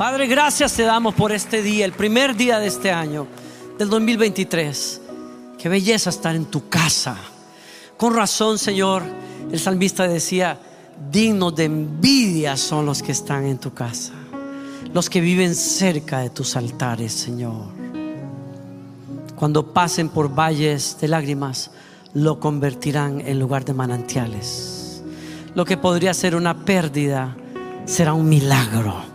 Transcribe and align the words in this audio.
Padre, 0.00 0.28
gracias 0.28 0.72
te 0.72 0.84
damos 0.84 1.14
por 1.14 1.30
este 1.30 1.60
día, 1.60 1.84
el 1.84 1.92
primer 1.92 2.34
día 2.34 2.58
de 2.58 2.68
este 2.68 2.90
año, 2.90 3.26
del 3.78 3.90
2023. 3.90 4.98
Qué 5.58 5.68
belleza 5.68 6.08
estar 6.08 6.34
en 6.34 6.46
tu 6.46 6.70
casa. 6.70 7.18
Con 7.98 8.14
razón, 8.14 8.56
Señor, 8.56 9.02
el 9.52 9.60
salmista 9.60 10.08
decía, 10.08 10.58
dignos 11.12 11.54
de 11.54 11.64
envidia 11.64 12.56
son 12.56 12.86
los 12.86 13.02
que 13.02 13.12
están 13.12 13.44
en 13.44 13.58
tu 13.58 13.74
casa, 13.74 14.14
los 14.94 15.10
que 15.10 15.20
viven 15.20 15.54
cerca 15.54 16.20
de 16.20 16.30
tus 16.30 16.56
altares, 16.56 17.12
Señor. 17.12 17.66
Cuando 19.36 19.74
pasen 19.74 20.08
por 20.08 20.34
valles 20.34 20.96
de 20.98 21.08
lágrimas, 21.08 21.72
lo 22.14 22.40
convertirán 22.40 23.20
en 23.20 23.38
lugar 23.38 23.66
de 23.66 23.74
manantiales. 23.74 25.02
Lo 25.54 25.66
que 25.66 25.76
podría 25.76 26.14
ser 26.14 26.36
una 26.36 26.64
pérdida 26.64 27.36
será 27.84 28.14
un 28.14 28.30
milagro. 28.30 29.09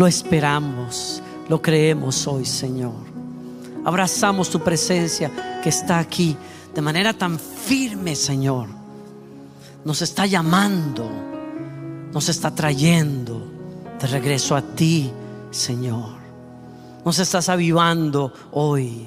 Lo 0.00 0.06
esperamos, 0.06 1.22
lo 1.46 1.60
creemos 1.60 2.26
hoy, 2.26 2.46
Señor. 2.46 2.94
Abrazamos 3.84 4.48
tu 4.48 4.58
presencia 4.58 5.60
que 5.62 5.68
está 5.68 5.98
aquí 5.98 6.34
de 6.74 6.80
manera 6.80 7.12
tan 7.12 7.38
firme, 7.38 8.16
Señor. 8.16 8.68
Nos 9.84 10.00
está 10.00 10.24
llamando, 10.24 11.06
nos 12.14 12.30
está 12.30 12.54
trayendo 12.54 13.46
de 14.00 14.06
regreso 14.06 14.56
a 14.56 14.62
ti, 14.62 15.10
Señor. 15.50 16.14
Nos 17.04 17.18
estás 17.18 17.50
avivando 17.50 18.32
hoy. 18.52 19.06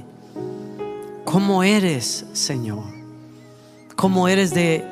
¿Cómo 1.26 1.64
eres, 1.64 2.24
Señor? 2.34 2.84
¿Cómo 3.96 4.28
eres 4.28 4.54
de 4.54 4.86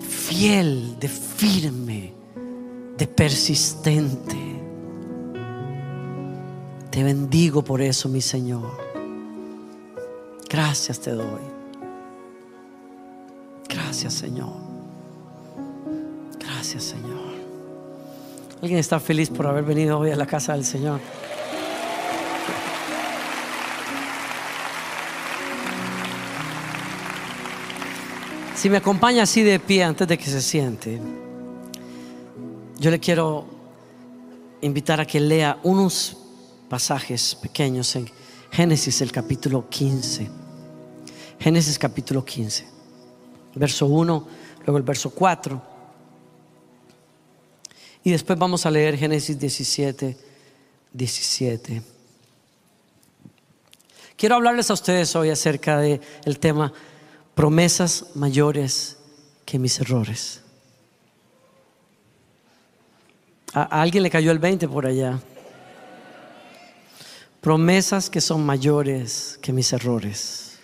fiel, 0.00 0.96
de 0.98 1.06
firme, 1.08 2.12
de 2.98 3.06
persistente? 3.06 4.53
Te 6.94 7.02
bendigo 7.02 7.64
por 7.64 7.82
eso, 7.82 8.08
mi 8.08 8.20
Señor. 8.20 8.70
Gracias 10.48 11.00
te 11.00 11.10
doy. 11.10 11.40
Gracias, 13.68 14.14
Señor. 14.14 14.52
Gracias, 16.38 16.84
Señor. 16.84 17.34
¿Alguien 18.62 18.78
está 18.78 19.00
feliz 19.00 19.28
por 19.28 19.44
haber 19.48 19.64
venido 19.64 19.98
hoy 19.98 20.12
a 20.12 20.16
la 20.16 20.24
casa 20.24 20.52
del 20.52 20.64
Señor? 20.64 21.00
Si 28.54 28.70
me 28.70 28.76
acompaña 28.76 29.24
así 29.24 29.42
de 29.42 29.58
pie 29.58 29.82
antes 29.82 30.06
de 30.06 30.16
que 30.16 30.26
se 30.26 30.40
siente, 30.40 31.00
yo 32.78 32.92
le 32.92 33.00
quiero 33.00 33.46
invitar 34.60 35.00
a 35.00 35.04
que 35.04 35.18
lea 35.18 35.58
unos 35.64 36.18
pasajes 36.74 37.36
pequeños 37.36 37.94
en 37.94 38.10
Génesis 38.50 39.00
el 39.00 39.12
capítulo 39.12 39.68
15. 39.68 40.28
Génesis 41.38 41.78
capítulo 41.78 42.24
15 42.24 42.66
verso 43.54 43.86
1, 43.86 44.26
luego 44.66 44.78
el 44.78 44.82
verso 44.82 45.10
4. 45.10 45.62
Y 48.02 48.10
después 48.10 48.36
vamos 48.36 48.66
a 48.66 48.72
leer 48.72 48.98
Génesis 48.98 49.38
17, 49.38 50.16
17. 50.92 51.82
Quiero 54.16 54.34
hablarles 54.34 54.68
a 54.68 54.74
ustedes 54.74 55.14
hoy 55.14 55.30
acerca 55.30 55.78
del 55.78 56.00
el 56.24 56.40
tema 56.40 56.72
promesas 57.36 58.06
mayores 58.16 58.96
que 59.44 59.60
mis 59.60 59.78
errores. 59.78 60.40
A 63.52 63.80
alguien 63.80 64.02
le 64.02 64.10
cayó 64.10 64.32
el 64.32 64.40
20 64.40 64.66
por 64.66 64.86
allá. 64.86 65.20
Promesas 67.44 68.08
que 68.08 68.22
son 68.22 68.46
mayores 68.46 69.38
que 69.42 69.52
mis 69.52 69.70
errores. 69.74 70.58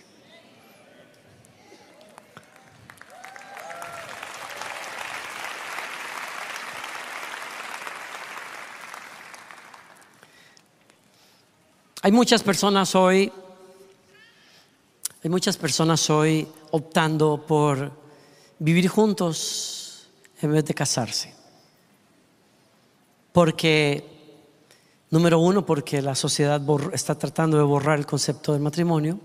Hay 12.00 12.12
muchas 12.12 12.42
personas 12.42 12.94
hoy, 12.94 13.30
hay 15.22 15.28
muchas 15.28 15.58
personas 15.58 16.08
hoy 16.08 16.48
optando 16.70 17.44
por 17.46 17.92
vivir 18.58 18.88
juntos 18.88 20.08
en 20.40 20.50
vez 20.50 20.64
de 20.64 20.72
casarse. 20.72 21.34
Porque, 23.34 24.19
número 25.10 25.40
uno, 25.40 25.66
porque 25.66 26.00
la 26.00 26.14
sociedad 26.14 26.62
está 26.92 27.16
tratando 27.16 27.56
de 27.56 27.64
borrar 27.64 27.98
el 27.98 28.06
concepto 28.06 28.52
del 28.52 28.62
matrimonio. 28.62 29.18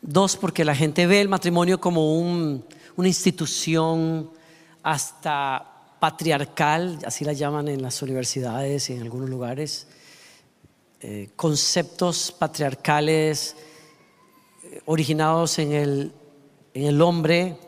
Dos, 0.00 0.36
porque 0.36 0.64
la 0.64 0.74
gente 0.74 1.06
ve 1.06 1.20
el 1.20 1.28
matrimonio 1.28 1.80
como 1.80 2.18
una 2.18 3.08
institución 3.08 4.30
hasta 4.82 5.70
patriarcal, 5.98 6.98
así 7.06 7.24
la 7.24 7.32
llaman 7.32 7.68
en 7.68 7.80
las 7.80 8.02
universidades 8.02 8.90
y 8.90 8.94
en 8.94 9.02
algunos 9.02 9.30
lugares 9.30 9.86
eh, 11.00 11.30
conceptos 11.36 12.32
patriarcales 12.32 13.56
eh, 14.62 14.80
originados 14.86 15.58
en 15.58 15.72
el, 15.72 16.12
en 16.74 16.86
el 16.86 17.00
hombre 17.00 17.58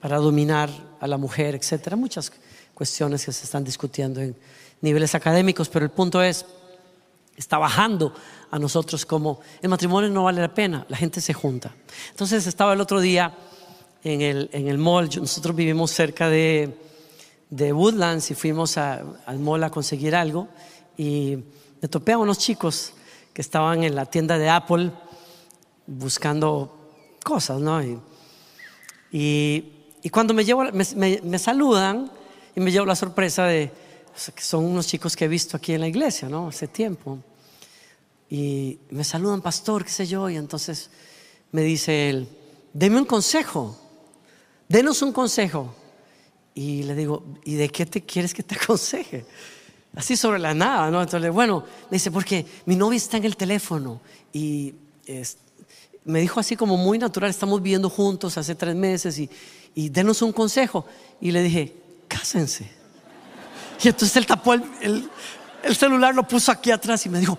para 0.00 0.18
dominar 0.18 0.70
a 1.00 1.06
la 1.06 1.16
mujer, 1.16 1.54
etcétera. 1.54 1.96
Muchas 1.96 2.32
cuestiones 2.74 3.24
que 3.24 3.32
se 3.32 3.44
están 3.44 3.64
discutiendo 3.64 4.20
en 4.20 4.36
niveles 4.84 5.14
académicos, 5.14 5.68
pero 5.70 5.84
el 5.84 5.90
punto 5.90 6.22
es, 6.22 6.44
está 7.36 7.56
bajando 7.56 8.14
a 8.50 8.58
nosotros 8.58 9.06
como 9.06 9.40
el 9.62 9.70
matrimonio 9.70 10.10
no 10.10 10.24
vale 10.24 10.42
la 10.42 10.52
pena, 10.52 10.84
la 10.88 10.96
gente 10.98 11.20
se 11.22 11.32
junta. 11.32 11.74
Entonces 12.10 12.46
estaba 12.46 12.74
el 12.74 12.80
otro 12.80 13.00
día 13.00 13.34
en 14.04 14.20
el, 14.20 14.50
en 14.52 14.68
el 14.68 14.76
mall, 14.76 15.08
nosotros 15.16 15.56
vivimos 15.56 15.90
cerca 15.90 16.28
de, 16.28 16.76
de 17.48 17.72
Woodlands 17.72 18.30
y 18.30 18.34
fuimos 18.34 18.76
al 18.76 19.38
mall 19.38 19.64
a 19.64 19.70
conseguir 19.70 20.14
algo 20.14 20.48
y 20.98 21.38
me 21.80 21.88
topé 21.88 22.12
a 22.12 22.18
unos 22.18 22.38
chicos 22.38 22.92
que 23.32 23.40
estaban 23.40 23.82
en 23.84 23.94
la 23.94 24.04
tienda 24.04 24.36
de 24.36 24.50
Apple 24.50 24.92
buscando 25.86 26.92
cosas, 27.24 27.58
¿no? 27.58 27.80
Y, 29.10 29.64
cuando 30.12 30.34
me, 30.34 30.44
llevo, 30.44 30.64
me, 30.72 31.38
saludan 31.38 32.10
y 32.54 32.60
me 32.60 32.70
llevo 32.70 32.84
la 32.84 32.94
sorpresa 32.94 33.46
de 33.46 33.72
son 34.14 34.64
unos 34.64 34.86
chicos 34.86 35.16
que 35.16 35.24
he 35.24 35.28
visto 35.28 35.56
aquí 35.56 35.72
en 35.72 35.80
la 35.80 35.88
iglesia, 35.88 36.28
¿no? 36.28 36.48
Hace 36.48 36.68
tiempo. 36.68 37.18
Y 38.30 38.78
me 38.90 39.04
saludan, 39.04 39.42
pastor, 39.42 39.84
qué 39.84 39.90
sé 39.90 40.06
yo, 40.06 40.28
y 40.30 40.36
entonces 40.36 40.90
me 41.52 41.62
dice 41.62 42.10
él, 42.10 42.28
deme 42.72 42.98
un 42.98 43.04
consejo, 43.04 43.78
denos 44.68 45.02
un 45.02 45.12
consejo. 45.12 45.74
Y 46.54 46.84
le 46.84 46.94
digo, 46.94 47.24
¿y 47.44 47.54
de 47.54 47.68
qué 47.68 47.84
te 47.86 48.02
quieres 48.02 48.32
que 48.32 48.42
te 48.42 48.54
aconseje? 48.60 49.24
así 49.96 50.16
sobre 50.16 50.38
la 50.38 50.54
nada, 50.54 50.90
¿no? 50.90 51.02
Entonces, 51.02 51.32
bueno, 51.32 51.64
me 51.90 51.96
dice, 51.96 52.10
porque 52.10 52.44
mi 52.66 52.74
novia 52.76 52.96
está 52.96 53.16
en 53.16 53.24
el 53.24 53.36
teléfono 53.36 54.00
y 54.32 54.74
me 56.04 56.20
dijo 56.20 56.40
así 56.40 56.56
como 56.56 56.76
muy 56.76 56.98
natural, 56.98 57.30
estamos 57.30 57.62
viviendo 57.62 57.88
juntos 57.88 58.36
hace 58.36 58.54
tres 58.54 58.74
meses 58.74 59.18
y, 59.18 59.30
y 59.74 59.88
denos 59.88 60.20
un 60.22 60.32
consejo. 60.32 60.84
Y 61.20 61.30
le 61.30 61.42
dije, 61.42 61.74
cásense. 62.08 62.83
Y 63.82 63.88
entonces 63.88 64.16
él 64.16 64.26
tapó 64.26 64.54
el, 64.54 65.10
el, 65.62 65.76
celular, 65.76 66.14
lo 66.14 66.26
puso 66.26 66.52
aquí 66.52 66.70
atrás 66.70 67.04
y 67.06 67.08
me 67.08 67.20
dijo, 67.20 67.38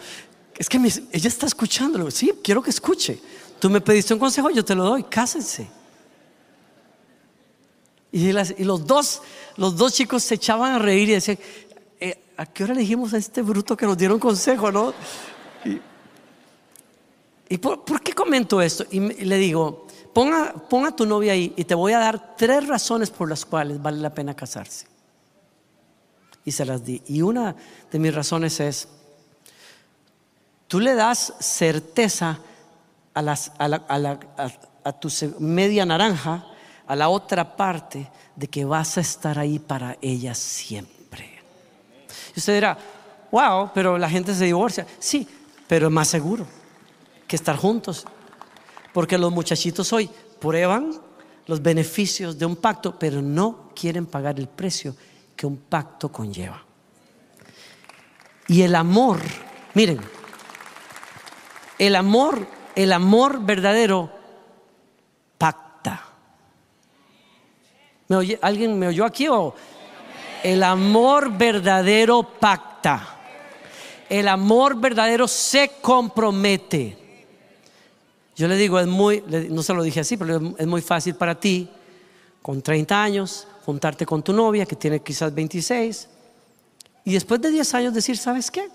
es 0.58 0.70
que 0.70 0.78
ella 0.78 1.28
está 1.28 1.46
escuchando. 1.46 2.10
sí, 2.12 2.34
quiero 2.44 2.62
que 2.62 2.70
escuche. 2.70 3.20
Tú 3.60 3.70
me 3.70 3.82
pediste 3.82 4.14
un 4.14 4.20
consejo, 4.20 4.50
yo 4.50 4.64
te 4.64 4.76
lo 4.76 4.84
doy, 4.84 5.04
cásense. 5.04 5.68
Y, 8.12 8.32
los, 8.32 8.88
dos, 8.88 9.22
los 9.58 9.76
dos 9.76 9.94
chicos 9.94 10.24
se 10.24 10.36
echaban 10.36 10.74
a 10.74 10.80
reír 10.80 11.10
y 11.10 11.14
decían, 11.14 11.38
¿a 12.38 12.46
qué 12.46 12.64
hora 12.64 12.74
le 12.74 12.82
dijimos 12.82 13.14
a 13.14 13.18
este 13.18 13.42
bruto 13.42 13.76
que 13.76 13.86
nos 13.86 13.98
dieron 13.98 14.20
consejo, 14.20 14.72
no? 14.72 14.94
¿Y, 17.50 17.58
por, 17.58 18.02
qué 18.02 18.14
comento 18.14 18.62
esto? 18.62 18.86
Y, 18.90 19.00
le 19.00 19.38
digo, 19.38 19.88
ponga, 20.14 20.54
ponga 20.54 20.90
a 20.90 20.96
tu 20.96 21.06
novia 21.06 21.34
ahí 21.34 21.54
y 21.58 21.66
te 21.66 21.76
voy 21.76 21.94
a 21.94 22.00
dar 22.00 22.36
tres 22.38 22.66
razones 22.68 23.10
por 23.10 23.30
las 23.30 23.46
cuales 23.46 23.82
vale 23.82 23.98
la 23.98 24.14
pena 24.14 24.34
casarse. 24.34 24.88
Y 26.46 26.52
se 26.52 26.64
las 26.64 26.86
di. 26.86 27.02
Y 27.08 27.22
una 27.22 27.56
de 27.92 28.00
mis 28.00 28.14
razones 28.14 28.60
es, 28.60 28.88
tú 30.68 30.80
le 30.80 30.96
das 30.96 31.34
certeza 31.40 32.40
a, 33.14 33.22
las, 33.22 33.52
a 33.58 34.92
tu 35.00 35.10
media 35.40 35.86
naranja, 35.86 36.46
a 36.88 36.96
la 36.96 37.10
otra 37.10 37.56
parte, 37.58 38.10
de 38.36 38.48
que 38.48 38.66
vas 38.66 38.98
a 38.98 39.02
estar 39.02 39.40
ahí 39.40 39.60
para 39.60 39.98
ella 40.02 40.36
siempre. 40.36 41.42
Y 42.36 42.40
usted 42.40 42.54
dirá, 42.54 42.78
wow, 43.32 43.72
pero 43.74 43.98
la 43.98 44.10
gente 44.10 44.36
se 44.36 44.46
divorcia. 44.46 44.86
Sí, 45.00 45.28
pero 45.68 45.88
es 45.88 45.94
más 45.94 46.08
seguro 46.08 46.46
que 47.28 47.36
estar 47.36 47.56
juntos. 47.56 48.06
Porque 48.94 49.18
los 49.18 49.32
muchachitos 49.32 49.92
hoy 49.94 50.10
prueban 50.40 50.94
los 51.48 51.62
beneficios 51.62 52.38
de 52.38 52.46
un 52.46 52.56
pacto, 52.56 52.98
pero 52.98 53.22
no 53.22 53.72
quieren 53.76 54.06
pagar 54.06 54.40
el 54.40 54.48
precio 54.48 54.96
que 55.36 55.46
un 55.46 55.58
pacto 55.58 56.12
conlleva. 56.12 56.64
Y 58.48 58.62
el 58.62 58.76
amor, 58.76 59.20
miren, 59.74 60.00
el 61.78 61.96
amor, 61.96 62.48
el 62.76 62.94
amor 62.94 63.44
verdadero 63.44 64.12
pacta. 65.38 66.04
¿Alguien 68.42 68.78
me 68.78 68.88
oyó 68.88 69.06
aquí 69.06 69.28
o? 69.28 69.56
El 70.44 70.62
amor 70.64 71.36
verdadero 71.36 72.24
pacta. 72.24 73.16
El 74.08 74.28
amor 74.28 74.80
verdadero 74.80 75.28
se 75.28 75.72
compromete. 75.82 77.06
Yo 78.36 78.48
le 78.48 78.56
digo, 78.56 78.80
es 78.80 78.86
muy, 78.86 79.24
no 79.50 79.64
se 79.64 79.74
lo 79.74 79.82
dije 79.82 80.02
así, 80.02 80.18
pero 80.18 80.54
es 80.58 80.68
muy 80.68 80.82
fácil 80.82 81.16
para 81.16 81.40
ti, 81.40 81.70
con 82.42 82.62
30 82.62 83.02
años, 83.02 83.48
juntarte 83.66 84.06
con 84.06 84.22
tu 84.22 84.32
novia 84.32 84.66
que 84.66 84.76
tiene 84.76 85.02
quizás 85.02 85.34
26, 85.34 86.08
y 87.06 87.14
después 87.14 87.40
de 87.42 87.52
10 87.52 87.74
años 87.76 87.94
decir, 87.94 88.18
¿sabes 88.18 88.50
qué? 88.50 88.68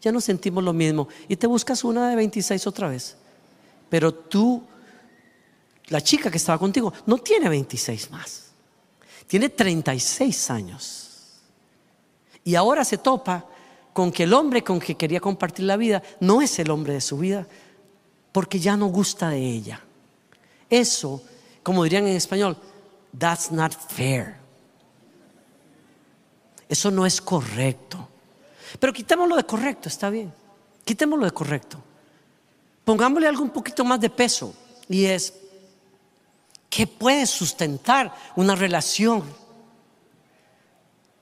Ya 0.00 0.12
no 0.12 0.20
sentimos 0.20 0.62
lo 0.62 0.72
mismo. 0.72 1.08
Y 1.26 1.36
te 1.36 1.48
buscas 1.48 1.82
una 1.82 2.08
de 2.08 2.14
26 2.14 2.66
otra 2.68 2.88
vez. 2.88 3.16
Pero 3.88 4.14
tú, 4.14 4.62
la 5.88 6.00
chica 6.00 6.30
que 6.30 6.36
estaba 6.36 6.56
contigo, 6.56 6.92
no 7.06 7.18
tiene 7.18 7.48
26 7.48 8.10
más. 8.12 8.52
Tiene 9.26 9.48
36 9.48 10.50
años. 10.50 11.08
Y 12.44 12.54
ahora 12.54 12.84
se 12.84 12.98
topa 12.98 13.44
con 13.92 14.12
que 14.12 14.22
el 14.22 14.34
hombre 14.34 14.62
con 14.62 14.78
que 14.78 14.94
quería 14.94 15.18
compartir 15.18 15.64
la 15.64 15.76
vida 15.76 16.00
no 16.20 16.40
es 16.40 16.58
el 16.60 16.70
hombre 16.70 16.92
de 16.92 17.00
su 17.00 17.18
vida, 17.18 17.46
porque 18.30 18.60
ya 18.60 18.76
no 18.76 18.86
gusta 18.86 19.30
de 19.30 19.44
ella. 19.44 19.82
Eso, 20.70 21.22
como 21.64 21.82
dirían 21.82 22.06
en 22.06 22.16
español, 22.16 22.56
that's 23.16 23.50
not 23.50 23.72
fair. 23.72 24.36
Eso 26.68 26.90
no 26.90 27.06
es 27.06 27.20
correcto. 27.20 28.08
Pero 28.78 28.92
quitémoslo 28.92 29.36
de 29.36 29.44
correcto, 29.44 29.88
está 29.88 30.10
bien. 30.10 30.32
Quitémoslo 30.84 31.24
de 31.24 31.30
correcto. 31.30 31.82
Pongámosle 32.84 33.28
algo 33.28 33.42
un 33.42 33.50
poquito 33.50 33.84
más 33.84 34.00
de 34.00 34.10
peso. 34.10 34.54
Y 34.88 35.06
es, 35.06 35.32
¿qué 36.68 36.86
puede 36.86 37.26
sustentar 37.26 38.14
una 38.36 38.54
relación? 38.54 39.24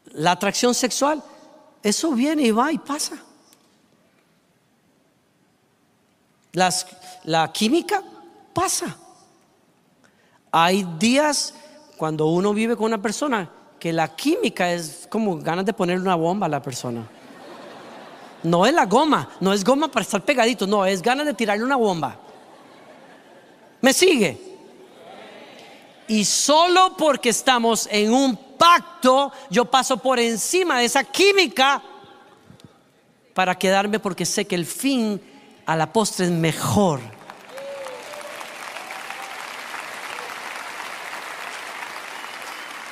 La 0.06 0.32
atracción 0.32 0.74
sexual, 0.74 1.22
eso 1.82 2.12
viene 2.12 2.42
y 2.42 2.50
va 2.50 2.72
y 2.72 2.78
pasa. 2.78 3.22
la 7.24 7.52
química 7.52 8.02
pasa. 8.54 8.96
Hay 10.50 10.84
días 10.98 11.52
cuando 11.96 12.26
uno 12.26 12.52
vive 12.52 12.76
con 12.76 12.86
una 12.86 13.00
persona 13.00 13.50
que 13.78 13.92
la 13.92 14.14
química 14.14 14.72
es 14.72 15.06
como 15.10 15.38
ganas 15.38 15.64
de 15.64 15.72
ponerle 15.72 16.02
una 16.02 16.14
bomba 16.14 16.46
a 16.46 16.48
la 16.48 16.62
persona. 16.62 17.06
No 18.42 18.66
es 18.66 18.74
la 18.74 18.86
goma, 18.86 19.28
no 19.40 19.52
es 19.52 19.64
goma 19.64 19.88
para 19.88 20.02
estar 20.02 20.22
pegadito, 20.22 20.66
no, 20.66 20.84
es 20.84 21.02
ganas 21.02 21.26
de 21.26 21.34
tirarle 21.34 21.64
una 21.64 21.76
bomba. 21.76 22.16
¿Me 23.80 23.92
sigue? 23.92 24.40
Y 26.08 26.24
solo 26.24 26.94
porque 26.96 27.30
estamos 27.30 27.88
en 27.90 28.12
un 28.12 28.36
pacto, 28.36 29.32
yo 29.50 29.64
paso 29.64 29.96
por 29.96 30.18
encima 30.18 30.78
de 30.78 30.84
esa 30.84 31.02
química 31.04 31.82
para 33.34 33.56
quedarme 33.56 33.98
porque 33.98 34.24
sé 34.24 34.46
que 34.46 34.54
el 34.54 34.64
fin 34.64 35.20
a 35.66 35.76
la 35.76 35.92
postre 35.92 36.26
es 36.26 36.32
mejor. 36.32 37.00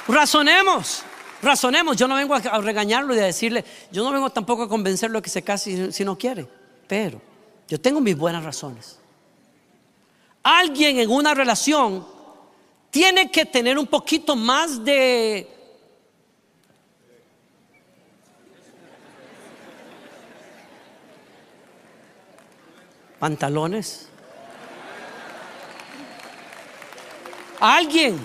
Razonemos, 0.07 1.03
razonemos. 1.43 1.97
Yo 1.97 2.07
no 2.07 2.17
vengo 2.17 2.35
a 2.35 2.59
regañarlo 2.61 3.15
y 3.15 3.19
a 3.19 3.25
decirle, 3.25 3.65
yo 3.91 4.05
no 4.05 4.13
vengo 4.13 4.31
tampoco 4.31 4.65
a 4.65 4.69
convencerlo 4.69 5.19
de 5.19 5.23
que 5.23 5.31
se 5.31 5.43
case 5.43 5.93
si 5.93 6.05
no 6.05 6.19
quiere, 6.19 6.47
pero 6.87 7.21
yo 7.69 7.81
tengo 7.81 8.01
mis 8.01 8.17
buenas 8.17 8.45
razones. 8.45 8.99
Alguien 10.43 10.99
en 10.99 11.11
una 11.11 11.33
relación 11.33 12.07
tiene 12.91 13.31
que 13.31 13.47
tener 13.47 13.79
un 13.79 13.87
poquito 13.87 14.37
más 14.37 14.85
de 14.85 15.49
pantalones. 23.19 24.09
Alguien 27.59 28.21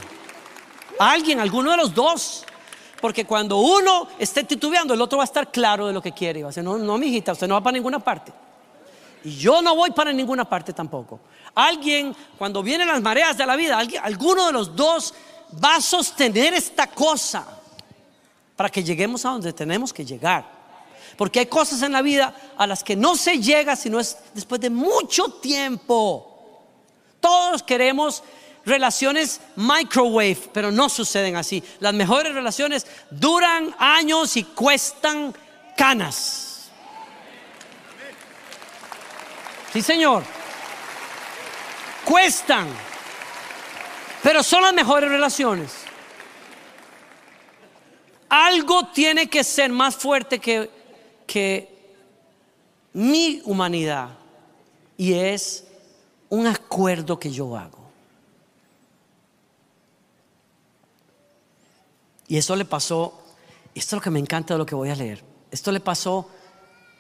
alguien, 1.00 1.40
alguno 1.40 1.72
de 1.72 1.78
los 1.78 1.94
dos. 1.94 2.46
Porque 3.02 3.26
cuando 3.26 3.58
uno 3.58 4.08
esté 4.20 4.44
titubeando, 4.44 4.94
el 4.94 5.02
otro 5.02 5.18
va 5.18 5.24
a 5.24 5.26
estar 5.26 5.52
claro 5.52 5.88
de 5.88 5.94
lo 5.94 6.02
que 6.02 6.12
quiere. 6.12 6.42
Y 6.42 6.62
no, 6.62 6.78
no, 6.78 6.98
hijita, 7.02 7.32
usted 7.32 7.48
no 7.48 7.56
va 7.56 7.62
para 7.62 7.76
ninguna 7.76 8.00
parte. 8.00 8.34
Y 9.24 9.36
yo 9.38 9.62
no 9.62 9.76
voy 9.76 9.92
para 9.92 10.12
ninguna 10.12 10.46
parte 10.48 10.74
tampoco. 10.74 11.20
Alguien, 11.56 12.16
cuando 12.38 12.62
vienen 12.62 12.88
las 12.88 13.02
mareas 13.02 13.38
de 13.38 13.46
la 13.46 13.56
vida, 13.56 13.80
alguno 14.04 14.48
de 14.48 14.52
los 14.52 14.76
dos 14.76 15.14
va 15.64 15.76
a 15.76 15.82
sostener 15.82 16.54
esta 16.54 16.88
cosa 16.88 17.46
para 18.56 18.70
que 18.70 18.84
lleguemos 18.84 19.26
a 19.26 19.30
donde 19.30 19.54
tenemos 19.54 19.94
que 19.94 20.06
llegar. 20.06 20.60
Porque 21.18 21.40
hay 21.40 21.46
cosas 21.48 21.82
en 21.82 21.94
la 21.94 22.02
vida 22.02 22.34
a 22.58 22.68
las 22.68 22.84
que 22.84 22.96
no 22.96 23.16
se 23.16 23.40
llega 23.40 23.76
sino 23.76 24.00
es 24.00 24.18
después 24.34 24.62
de 24.62 24.70
mucho 24.70 25.30
tiempo. 25.42 26.26
Todos 27.20 27.64
queremos 27.64 28.24
relaciones 28.70 29.42
microwave, 29.56 30.38
pero 30.54 30.72
no 30.72 30.88
suceden 30.88 31.36
así. 31.36 31.64
Las 31.80 31.94
mejores 31.94 32.34
relaciones 32.34 32.86
duran 33.10 33.76
años 33.78 34.38
y 34.38 34.44
cuestan 34.44 35.36
canas. 35.76 36.70
Sí, 39.74 39.82
señor. 39.82 40.24
Cuestan, 42.06 42.68
pero 44.24 44.42
son 44.42 44.64
las 44.64 44.74
mejores 44.74 45.10
relaciones. 45.10 45.72
Algo 48.30 48.88
tiene 48.88 49.28
que 49.28 49.44
ser 49.44 49.72
más 49.72 49.96
fuerte 49.96 50.40
que, 50.40 51.70
mi 52.92 53.42
humanidad 53.46 54.10
y 54.98 55.14
es 55.14 55.64
un 56.28 56.48
acuerdo 56.48 57.20
que 57.20 57.30
yo 57.30 57.56
hago. 57.56 57.79
Y 62.30 62.38
eso 62.38 62.56
le 62.56 62.64
pasó, 62.64 63.22
esto 63.76 63.96
es 63.96 64.00
lo 64.00 64.02
que 64.02 64.12
me 64.12 64.20
encanta 64.20 64.54
de 64.54 64.60
lo 64.60 64.66
que 64.66 64.76
voy 64.76 64.90
a 64.90 64.96
leer, 64.96 65.24
esto 65.52 65.72
le 65.72 65.80
pasó 65.80 66.30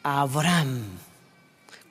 a 0.03 0.21
Abraham 0.21 0.83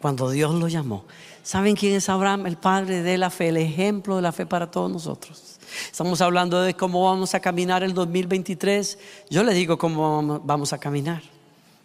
cuando 0.01 0.29
Dios 0.29 0.55
lo 0.55 0.67
llamó. 0.67 1.05
¿Saben 1.45 1.77
quién 1.77 1.95
es 1.95 2.09
Abraham? 2.09 2.47
El 2.47 2.57
padre 2.57 3.03
de 3.03 3.17
la 3.17 3.31
fe, 3.31 3.49
el 3.49 3.57
ejemplo 3.57 4.17
de 4.17 4.23
la 4.23 4.33
fe 4.33 4.45
para 4.45 4.71
todos 4.71 4.91
nosotros. 4.91 5.59
Estamos 5.91 6.21
hablando 6.21 6.61
de 6.61 6.75
cómo 6.75 7.05
vamos 7.05 7.35
a 7.35 7.41
caminar 7.41 7.85
el 7.85 7.95
2023. 7.95 8.99
Yo 9.31 9.45
le 9.45 9.55
digo 9.55 9.79
cómo 9.79 10.41
vamos 10.41 10.73
a 10.73 10.79
caminar. 10.79 11.23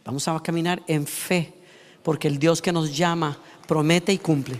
Vamos 0.04 0.28
a 0.28 0.39
caminar 0.42 0.82
en 0.88 1.06
fe, 1.06 1.54
porque 2.01 2.28
el 2.28 2.39
Dios 2.39 2.62
que 2.62 2.72
nos 2.72 2.98
llama 2.98 3.38
promete 3.68 4.12
y 4.12 4.18
cumple. 4.18 4.60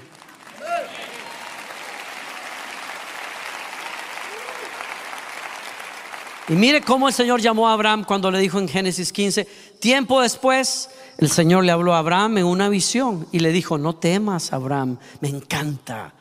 Y 6.50 6.54
mire 6.54 6.82
cómo 6.82 7.08
el 7.08 7.14
Señor 7.14 7.40
llamó 7.40 7.70
a 7.70 7.74
Abraham 7.74 8.04
cuando 8.04 8.30
le 8.30 8.40
dijo 8.40 8.60
en 8.60 8.68
Génesis 8.68 9.14
15, 9.14 9.48
tiempo 9.80 10.22
después 10.22 10.90
el 11.18 11.30
Señor 11.30 11.64
le 11.64 11.72
habló 11.72 11.94
a 11.94 12.00
Abraham 12.00 12.40
en 12.40 12.46
una 12.46 12.68
visión 12.68 13.28
y 13.32 13.40
le 13.40 13.54
dijo, 13.54 13.78
no 13.78 13.96
temas 13.96 14.52
Abraham, 14.52 14.98
me 15.22 15.30
encanta, 15.30 16.14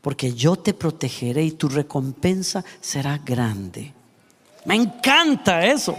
porque 0.00 0.32
yo 0.32 0.56
te 0.56 0.72
protegeré 0.72 1.44
y 1.44 1.50
tu 1.52 1.68
recompensa 1.68 2.64
será 2.80 3.18
grande. 3.18 3.92
Me 4.64 4.76
encanta 4.76 5.66
eso, 5.66 5.94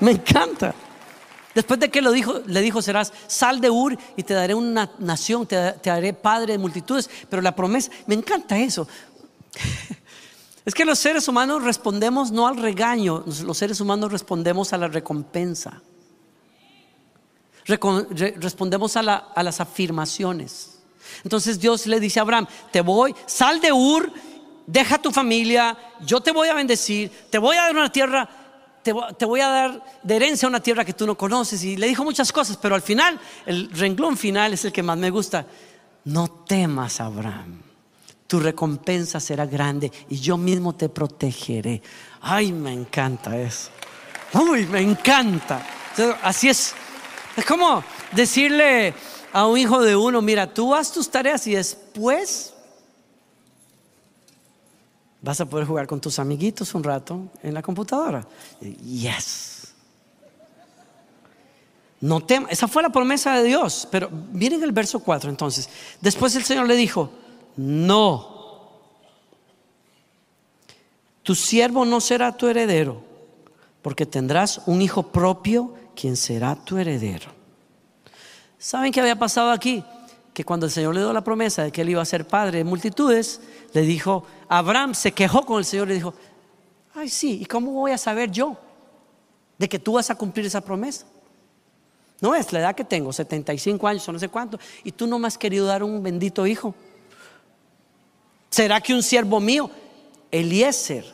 me 0.00 0.10
encanta. 0.10 0.74
Después 1.54 1.80
de 1.80 1.90
que 1.90 2.02
lo 2.02 2.12
dijo, 2.12 2.42
le 2.46 2.60
dijo, 2.60 2.82
serás 2.82 3.14
sal 3.28 3.62
de 3.62 3.70
Ur 3.70 3.96
y 4.14 4.24
te 4.24 4.34
daré 4.34 4.54
una 4.54 4.90
nación, 4.98 5.46
te, 5.46 5.72
te 5.72 5.90
haré 5.90 6.12
padre 6.12 6.52
de 6.52 6.58
multitudes, 6.58 7.08
pero 7.30 7.40
la 7.40 7.56
promesa, 7.56 7.90
me 8.06 8.14
encanta 8.14 8.58
eso. 8.58 8.86
Es 10.64 10.74
que 10.74 10.84
los 10.84 10.98
seres 10.98 11.26
humanos 11.26 11.64
respondemos 11.64 12.30
no 12.30 12.46
al 12.46 12.56
regaño, 12.56 13.24
los 13.26 13.58
seres 13.58 13.80
humanos 13.80 14.12
respondemos 14.12 14.72
a 14.72 14.78
la 14.78 14.88
recompensa. 14.88 15.82
respondemos 17.66 18.96
a, 18.96 19.02
las 19.42 19.60
afirmaciones. 19.60 20.78
Entonces 21.24 21.58
Dios 21.58 21.86
le 21.86 21.98
dice 21.98 22.20
a 22.20 22.22
Abraham, 22.22 22.46
te 22.70 22.80
voy, 22.80 23.14
sal 23.26 23.60
de 23.60 23.72
Ur, 23.72 24.12
deja 24.66 24.98
tu 24.98 25.10
familia, 25.10 25.76
yo 26.00 26.20
te 26.20 26.30
voy 26.30 26.48
a 26.48 26.54
bendecir, 26.54 27.10
te 27.28 27.38
voy 27.38 27.56
a 27.56 27.62
dar 27.62 27.72
una 27.72 27.90
tierra, 27.90 28.28
te, 28.84 28.94
te 29.18 29.24
voy 29.24 29.40
a 29.40 29.48
dar 29.48 29.84
de 30.00 30.16
herencia 30.16 30.46
una 30.46 30.60
tierra 30.60 30.84
que 30.84 30.92
tú 30.92 31.06
no 31.06 31.16
conoces. 31.16 31.64
Y 31.64 31.76
le 31.76 31.88
dijo 31.88 32.04
muchas 32.04 32.32
cosas, 32.32 32.56
pero 32.56 32.76
al 32.76 32.82
final, 32.82 33.18
el 33.46 33.68
renglón 33.72 34.16
final 34.16 34.52
es 34.52 34.64
el 34.64 34.72
que 34.72 34.84
más 34.84 34.96
me 34.96 35.10
gusta. 35.10 35.44
No 36.04 36.28
temas, 36.46 37.00
Abraham 37.00 37.71
tu 38.32 38.40
recompensa 38.40 39.20
será 39.20 39.44
grande 39.44 39.92
y 40.08 40.16
yo 40.18 40.38
mismo 40.38 40.74
te 40.74 40.88
protegeré. 40.88 41.82
Ay, 42.22 42.50
me 42.50 42.72
encanta 42.72 43.38
eso. 43.38 43.68
Uy, 44.32 44.64
me 44.64 44.80
encanta. 44.80 45.62
Así 46.22 46.48
es. 46.48 46.72
Es 47.36 47.44
como, 47.44 47.84
decirle 48.10 48.94
a 49.34 49.46
un 49.46 49.58
hijo 49.58 49.82
de 49.82 49.94
uno, 49.96 50.22
mira, 50.22 50.46
tú 50.46 50.74
haz 50.74 50.90
tus 50.90 51.10
tareas 51.10 51.46
y 51.46 51.56
después 51.56 52.54
vas 55.20 55.38
a 55.42 55.44
poder 55.44 55.66
jugar 55.66 55.86
con 55.86 56.00
tus 56.00 56.18
amiguitos 56.18 56.74
un 56.74 56.84
rato 56.84 57.28
en 57.42 57.52
la 57.52 57.60
computadora. 57.60 58.26
Yes. 58.82 59.74
No 62.00 62.22
temas, 62.22 62.50
esa 62.50 62.66
fue 62.66 62.82
la 62.82 62.88
promesa 62.88 63.34
de 63.34 63.44
Dios, 63.44 63.86
pero 63.90 64.08
miren 64.08 64.62
el 64.62 64.72
verso 64.72 65.00
4 65.00 65.28
entonces. 65.28 65.68
Después 66.00 66.34
el 66.34 66.44
Señor 66.44 66.66
le 66.66 66.76
dijo, 66.76 67.12
no, 67.56 68.32
tu 71.22 71.34
siervo 71.34 71.84
no 71.84 72.00
será 72.00 72.36
tu 72.36 72.48
heredero, 72.48 73.02
porque 73.80 74.06
tendrás 74.06 74.62
un 74.66 74.82
hijo 74.82 75.04
propio 75.04 75.74
quien 75.94 76.16
será 76.16 76.56
tu 76.56 76.78
heredero. 76.78 77.30
¿Saben 78.58 78.92
qué 78.92 79.00
había 79.00 79.16
pasado 79.16 79.50
aquí? 79.50 79.84
Que 80.32 80.44
cuando 80.44 80.66
el 80.66 80.72
Señor 80.72 80.94
le 80.94 81.00
dio 81.00 81.12
la 81.12 81.24
promesa 81.24 81.64
de 81.64 81.72
que 81.72 81.82
él 81.82 81.90
iba 81.90 82.02
a 82.02 82.06
ser 82.06 82.26
padre 82.26 82.58
de 82.58 82.64
multitudes, 82.64 83.40
le 83.72 83.82
dijo, 83.82 84.24
Abraham 84.48 84.94
se 84.94 85.12
quejó 85.12 85.44
con 85.44 85.58
el 85.58 85.64
Señor 85.64 85.88
y 85.88 85.90
le 85.90 85.94
dijo, 85.96 86.14
ay 86.94 87.08
sí, 87.08 87.40
¿y 87.42 87.44
cómo 87.44 87.72
voy 87.72 87.92
a 87.92 87.98
saber 87.98 88.30
yo 88.30 88.56
de 89.58 89.68
que 89.68 89.78
tú 89.78 89.94
vas 89.94 90.10
a 90.10 90.14
cumplir 90.14 90.46
esa 90.46 90.60
promesa? 90.60 91.06
No 92.20 92.36
es 92.36 92.52
la 92.52 92.60
edad 92.60 92.74
que 92.76 92.84
tengo, 92.84 93.12
75 93.12 93.86
años 93.88 94.08
o 94.08 94.12
no 94.12 94.18
sé 94.18 94.28
cuánto, 94.28 94.58
y 94.84 94.92
tú 94.92 95.08
no 95.08 95.18
me 95.18 95.26
has 95.26 95.36
querido 95.36 95.66
dar 95.66 95.82
un 95.82 96.02
bendito 96.02 96.46
hijo. 96.46 96.74
¿Será 98.52 98.82
que 98.82 98.92
un 98.92 99.02
siervo 99.02 99.40
mío, 99.40 99.70
Eliezer, 100.30 101.06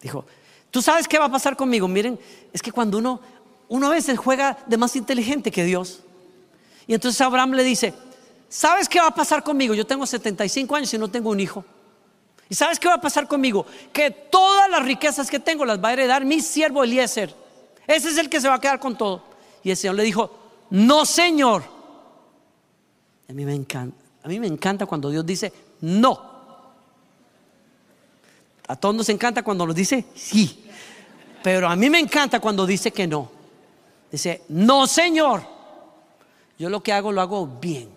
dijo, 0.00 0.24
tú 0.70 0.80
sabes 0.80 1.08
qué 1.08 1.18
va 1.18 1.24
a 1.24 1.28
pasar 1.28 1.56
conmigo? 1.56 1.88
Miren, 1.88 2.16
es 2.52 2.62
que 2.62 2.70
cuando 2.70 2.98
uno, 2.98 3.20
uno 3.66 3.88
a 3.88 3.90
veces 3.90 4.16
juega 4.16 4.56
de 4.68 4.76
más 4.76 4.94
inteligente 4.94 5.50
que 5.50 5.64
Dios. 5.64 6.04
Y 6.86 6.94
entonces 6.94 7.20
Abraham 7.20 7.54
le 7.54 7.64
dice, 7.64 7.94
¿sabes 8.48 8.88
qué 8.88 9.00
va 9.00 9.08
a 9.08 9.14
pasar 9.14 9.42
conmigo? 9.42 9.74
Yo 9.74 9.84
tengo 9.84 10.06
75 10.06 10.76
años 10.76 10.94
y 10.94 10.98
no 10.98 11.10
tengo 11.10 11.30
un 11.30 11.40
hijo. 11.40 11.64
¿Y 12.48 12.54
sabes 12.54 12.78
qué 12.78 12.86
va 12.86 12.94
a 12.94 13.00
pasar 13.00 13.26
conmigo? 13.26 13.66
Que 13.92 14.12
todas 14.12 14.70
las 14.70 14.84
riquezas 14.84 15.28
que 15.28 15.40
tengo 15.40 15.64
las 15.64 15.82
va 15.82 15.88
a 15.88 15.94
heredar 15.94 16.24
mi 16.24 16.40
siervo 16.40 16.84
Eliezer. 16.84 17.34
Ese 17.88 18.10
es 18.10 18.18
el 18.18 18.30
que 18.30 18.40
se 18.40 18.48
va 18.48 18.54
a 18.54 18.60
quedar 18.60 18.78
con 18.78 18.96
todo. 18.96 19.24
Y 19.64 19.70
el 19.72 19.76
Señor 19.76 19.96
le 19.96 20.04
dijo, 20.04 20.30
no 20.70 21.04
Señor. 21.04 21.64
A 23.28 23.32
mí 23.32 23.44
me 23.44 23.54
encanta, 23.56 23.98
a 24.22 24.28
mí 24.28 24.38
me 24.38 24.46
encanta 24.46 24.86
cuando 24.86 25.10
Dios 25.10 25.26
dice 25.26 25.52
no. 25.80 26.33
A 28.66 28.76
todos 28.76 28.94
nos 28.94 29.08
encanta 29.08 29.42
cuando 29.42 29.66
nos 29.66 29.74
dice 29.74 30.04
sí. 30.14 30.64
Pero 31.42 31.68
a 31.68 31.76
mí 31.76 31.90
me 31.90 31.98
encanta 31.98 32.40
cuando 32.40 32.66
dice 32.66 32.90
que 32.90 33.06
no. 33.06 33.30
Dice, 34.10 34.42
no 34.48 34.86
Señor. 34.86 35.42
Yo 36.58 36.70
lo 36.70 36.82
que 36.82 36.92
hago 36.92 37.12
lo 37.12 37.20
hago 37.20 37.46
bien. 37.46 37.90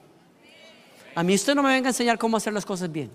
A 1.16 1.24
mí 1.24 1.34
usted 1.34 1.56
no 1.56 1.64
me 1.64 1.72
venga 1.72 1.88
a 1.88 1.92
enseñar 1.92 2.18
cómo 2.18 2.38
hacer 2.38 2.54
las 2.54 2.66
cosas 2.66 2.92
bien. 2.92 3.10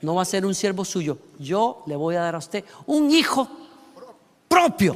No 0.00 0.14
va 0.14 0.22
a 0.22 0.24
ser 0.24 0.44
un 0.44 0.54
siervo 0.54 0.84
suyo. 0.84 1.18
Yo 1.38 1.82
le 1.86 1.96
voy 1.96 2.16
a 2.16 2.20
dar 2.20 2.34
a 2.34 2.38
usted 2.38 2.64
un 2.86 3.10
hijo 3.10 3.48
propio. 4.48 4.94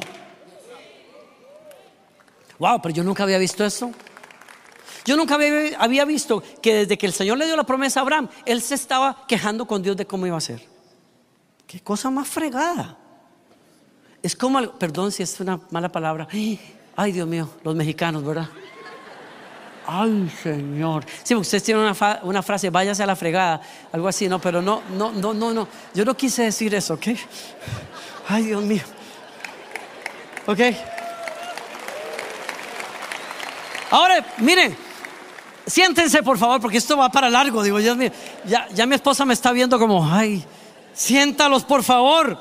Wow, 2.59 2.81
pero 2.81 2.93
yo 2.93 3.03
nunca 3.03 3.23
había 3.23 3.37
visto 3.37 3.65
eso. 3.65 3.91
Yo 5.05 5.17
nunca 5.17 5.35
había, 5.79 6.05
visto 6.05 6.41
que 6.61 6.75
desde 6.75 6.97
que 6.97 7.05
el 7.05 7.13
Señor 7.13 7.37
le 7.37 7.45
dio 7.45 7.57
la 7.57 7.65
promesa 7.65 7.99
a 7.99 8.03
Abraham, 8.03 8.29
él 8.45 8.61
se 8.61 8.75
estaba 8.75 9.25
quejando 9.27 9.65
con 9.65 9.81
Dios 9.83 9.97
de 9.97 10.05
cómo 10.05 10.25
iba 10.25 10.37
a 10.37 10.41
ser. 10.41 10.72
Qué 11.73 11.79
cosa 11.79 12.11
más 12.11 12.27
fregada. 12.27 12.95
Es 14.21 14.35
como, 14.35 14.61
perdón 14.73 15.11
si 15.11 15.23
es 15.23 15.39
una 15.39 15.59
mala 15.71 15.91
palabra. 15.91 16.27
Ay, 16.95 17.11
Dios 17.11 17.27
mío, 17.27 17.49
los 17.63 17.73
mexicanos, 17.73 18.23
¿verdad? 18.23 18.47
Ay, 19.87 20.31
Señor. 20.43 21.03
Sí, 21.23 21.33
ustedes 21.33 21.63
tienen 21.63 21.83
una, 22.21 22.43
frase, 22.43 22.69
váyase 22.69 23.01
a 23.01 23.07
la 23.07 23.15
fregada, 23.15 23.59
algo 23.91 24.07
así, 24.07 24.29
¿no? 24.29 24.37
Pero 24.37 24.61
no, 24.61 24.83
no, 24.95 25.11
no, 25.13 25.33
no, 25.33 25.51
no. 25.51 25.67
Yo 25.95 26.05
no 26.05 26.15
quise 26.15 26.43
decir 26.43 26.75
eso, 26.75 26.93
¿ok? 26.93 27.07
Ay, 28.29 28.43
Dios 28.43 28.63
mío. 28.63 28.83
¿Ok? 30.45 30.59
Ahora, 33.89 34.23
miren, 34.37 34.77
siéntense 35.65 36.21
por 36.21 36.37
favor, 36.37 36.61
porque 36.61 36.77
esto 36.77 36.95
va 36.95 37.09
para 37.09 37.31
largo. 37.31 37.63
Digo, 37.63 37.79
Dios 37.79 37.97
mío, 37.97 38.11
ya, 38.45 38.67
ya 38.75 38.85
mi 38.85 38.93
esposa 38.93 39.25
me 39.25 39.33
está 39.33 39.51
viendo 39.51 39.79
como, 39.79 40.07
ay, 40.07 40.45
siéntalos 40.93 41.63
por 41.63 41.83
favor. 41.83 42.37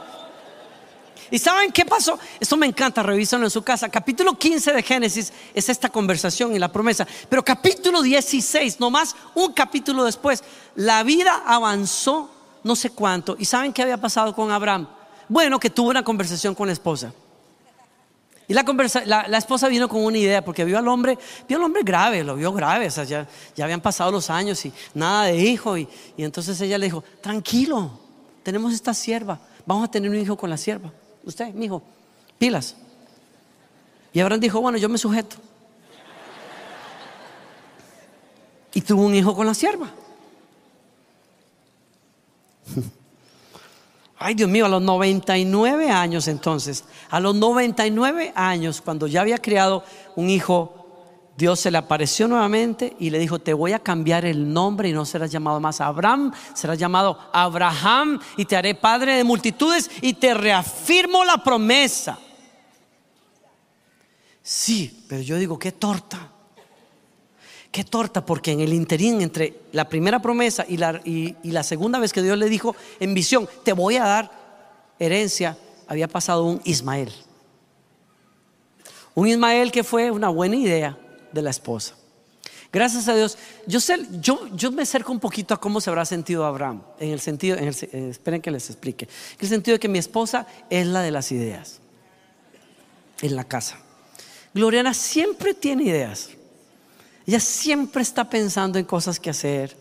¿Y 1.32 1.38
saben 1.38 1.72
qué 1.72 1.86
pasó? 1.86 2.18
Esto 2.38 2.58
me 2.58 2.66
encanta, 2.66 3.02
revísenlo 3.02 3.46
en 3.46 3.50
su 3.50 3.62
casa. 3.62 3.88
Capítulo 3.88 4.38
15 4.38 4.74
de 4.74 4.82
Génesis 4.82 5.32
es 5.54 5.68
esta 5.70 5.88
conversación 5.88 6.54
y 6.54 6.58
la 6.58 6.70
promesa. 6.70 7.06
Pero 7.30 7.42
capítulo 7.42 8.02
16, 8.02 8.78
nomás 8.78 9.16
un 9.34 9.54
capítulo 9.54 10.04
después, 10.04 10.44
la 10.74 11.02
vida 11.02 11.42
avanzó 11.46 12.30
no 12.62 12.76
sé 12.76 12.90
cuánto. 12.90 13.34
¿Y 13.38 13.46
saben 13.46 13.72
qué 13.72 13.80
había 13.80 13.96
pasado 13.96 14.34
con 14.34 14.50
Abraham? 14.50 14.86
Bueno, 15.26 15.58
que 15.58 15.70
tuvo 15.70 15.88
una 15.88 16.04
conversación 16.04 16.54
con 16.54 16.66
la 16.66 16.74
esposa. 16.74 17.14
Y 18.46 18.52
la, 18.52 19.24
la, 19.26 19.38
esposa 19.38 19.68
vino 19.68 19.88
con 19.88 20.04
una 20.04 20.18
idea, 20.18 20.44
porque 20.44 20.66
vio 20.66 20.76
al 20.76 20.86
hombre, 20.86 21.18
vio 21.48 21.56
al 21.56 21.64
hombre 21.64 21.82
grave, 21.82 22.22
lo 22.22 22.36
vio 22.36 22.52
grave, 22.52 22.88
o 22.88 22.90
sea, 22.90 23.04
ya, 23.04 23.26
habían 23.62 23.80
pasado 23.80 24.12
los 24.12 24.28
años 24.28 24.62
y 24.66 24.72
nada 24.92 25.24
de 25.24 25.38
hijo. 25.38 25.78
Y 25.78 25.88
entonces 26.18 26.60
ella 26.60 26.76
le 26.76 26.84
dijo, 26.84 27.02
tranquilo, 27.22 28.01
tenemos 28.42 28.72
esta 28.72 28.94
sierva, 28.94 29.40
vamos 29.66 29.88
a 29.88 29.90
tener 29.90 30.10
un 30.10 30.16
hijo 30.16 30.36
con 30.36 30.50
la 30.50 30.56
sierva 30.56 30.92
usted, 31.24 31.52
mi 31.54 31.66
hijo, 31.66 31.82
pilas. 32.38 32.76
Y 34.12 34.20
Abraham 34.20 34.40
dijo, 34.40 34.60
bueno, 34.60 34.78
yo 34.78 34.88
me 34.88 34.98
sujeto. 34.98 35.36
Y 38.74 38.80
tuvo 38.80 39.02
un 39.02 39.14
hijo 39.14 39.34
con 39.34 39.46
la 39.46 39.54
sierva. 39.54 39.90
Ay, 44.18 44.34
Dios 44.34 44.48
mío, 44.48 44.66
a 44.66 44.68
los 44.68 44.82
99 44.82 45.90
años 45.90 46.28
entonces, 46.28 46.84
a 47.10 47.18
los 47.18 47.34
99 47.34 48.32
años, 48.36 48.80
cuando 48.80 49.08
ya 49.08 49.20
había 49.20 49.38
criado 49.38 49.84
un 50.14 50.30
hijo 50.30 50.81
Dios 51.36 51.60
se 51.60 51.70
le 51.70 51.78
apareció 51.78 52.28
nuevamente 52.28 52.94
y 52.98 53.10
le 53.10 53.18
dijo, 53.18 53.38
te 53.38 53.54
voy 53.54 53.72
a 53.72 53.78
cambiar 53.78 54.24
el 54.24 54.52
nombre 54.52 54.88
y 54.88 54.92
no 54.92 55.04
serás 55.06 55.30
llamado 55.30 55.60
más 55.60 55.80
Abraham, 55.80 56.32
serás 56.54 56.78
llamado 56.78 57.18
Abraham 57.32 58.20
y 58.36 58.44
te 58.44 58.56
haré 58.56 58.74
padre 58.74 59.16
de 59.16 59.24
multitudes 59.24 59.90
y 60.02 60.14
te 60.14 60.34
reafirmo 60.34 61.24
la 61.24 61.42
promesa. 61.42 62.18
Sí, 64.42 65.04
pero 65.08 65.22
yo 65.22 65.36
digo, 65.36 65.58
qué 65.58 65.72
torta. 65.72 66.28
Qué 67.70 67.84
torta, 67.84 68.26
porque 68.26 68.52
en 68.52 68.60
el 68.60 68.74
interín 68.74 69.22
entre 69.22 69.62
la 69.72 69.88
primera 69.88 70.20
promesa 70.20 70.66
y 70.68 70.76
la, 70.76 71.00
y 71.04 71.34
la 71.44 71.62
segunda 71.62 71.98
vez 71.98 72.12
que 72.12 72.20
Dios 72.20 72.36
le 72.36 72.50
dijo 72.50 72.76
en 73.00 73.14
visión, 73.14 73.48
te 73.64 73.72
voy 73.72 73.96
a 73.96 74.04
dar 74.04 74.30
herencia, 74.98 75.56
había 75.88 76.06
pasado 76.06 76.44
un 76.44 76.60
Ismael. 76.64 77.10
Un 79.14 79.28
Ismael 79.28 79.72
que 79.72 79.84
fue 79.84 80.10
una 80.10 80.28
buena 80.28 80.56
idea, 80.56 80.98
de 81.32 81.42
la 81.42 81.50
esposa. 81.50 81.94
Gracias 82.72 83.06
a 83.06 83.14
Dios, 83.14 83.36
yo, 83.66 83.80
sé, 83.80 83.98
yo, 84.12 84.48
yo 84.56 84.72
me 84.72 84.82
acerco 84.82 85.12
un 85.12 85.20
poquito 85.20 85.52
a 85.52 85.60
cómo 85.60 85.78
se 85.80 85.90
habrá 85.90 86.06
sentido 86.06 86.46
Abraham, 86.46 86.82
en 86.98 87.10
el 87.10 87.20
sentido, 87.20 87.58
en 87.58 87.68
eh, 87.68 88.08
esperen 88.10 88.40
que 88.40 88.50
les 88.50 88.70
explique, 88.70 89.04
en 89.04 89.38
el 89.40 89.48
sentido 89.48 89.74
de 89.74 89.78
que 89.78 89.88
mi 89.88 89.98
esposa 89.98 90.46
es 90.70 90.86
la 90.86 91.02
de 91.02 91.10
las 91.10 91.30
ideas, 91.32 91.80
en 93.20 93.36
la 93.36 93.44
casa. 93.44 93.78
Gloriana 94.54 94.94
siempre 94.94 95.52
tiene 95.52 95.82
ideas, 95.82 96.30
ella 97.26 97.40
siempre 97.40 98.02
está 98.02 98.30
pensando 98.30 98.78
en 98.78 98.86
cosas 98.86 99.20
que 99.20 99.28
hacer, 99.28 99.76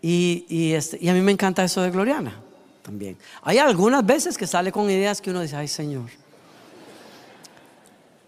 y, 0.00 0.46
y, 0.48 0.72
este, 0.72 0.98
y 1.02 1.10
a 1.10 1.12
mí 1.12 1.20
me 1.20 1.32
encanta 1.32 1.62
eso 1.62 1.82
de 1.82 1.90
Gloriana 1.90 2.40
también. 2.82 3.18
Hay 3.42 3.58
algunas 3.58 4.04
veces 4.04 4.38
que 4.38 4.46
sale 4.46 4.72
con 4.72 4.90
ideas 4.90 5.20
que 5.20 5.30
uno 5.30 5.42
dice, 5.42 5.56
ay 5.56 5.68
Señor, 5.68 6.10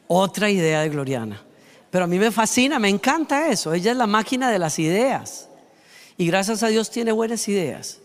otra 0.06 0.50
idea 0.50 0.82
de 0.82 0.90
Gloriana. 0.90 1.42
Pero 1.94 2.06
a 2.06 2.08
mí 2.08 2.18
me 2.18 2.32
fascina, 2.32 2.80
me 2.80 2.88
encanta 2.88 3.46
eso. 3.46 3.72
Ella 3.72 3.92
es 3.92 3.96
la 3.96 4.08
máquina 4.08 4.50
de 4.50 4.58
las 4.58 4.80
ideas. 4.80 5.48
Y 6.16 6.26
gracias 6.26 6.64
a 6.64 6.66
Dios 6.66 6.90
tiene 6.90 7.12
buenas 7.12 7.46
ideas. 7.46 8.00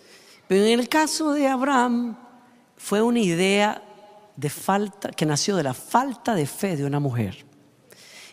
Pero 0.47 0.63
en 0.63 0.79
el 0.79 0.87
caso 0.87 1.33
de 1.33 1.47
Abraham 1.47 2.15
fue 2.77 3.01
una 3.01 3.17
idea 3.17 3.81
de 4.35 4.49
falta 4.51 5.09
que 5.09 5.25
nació 5.25 5.55
de 5.55 5.63
la 5.63 5.73
falta 5.73 6.35
de 6.35 6.45
fe 6.45 6.77
de 6.77 6.85
una 6.85 6.99
mujer. 6.99 7.43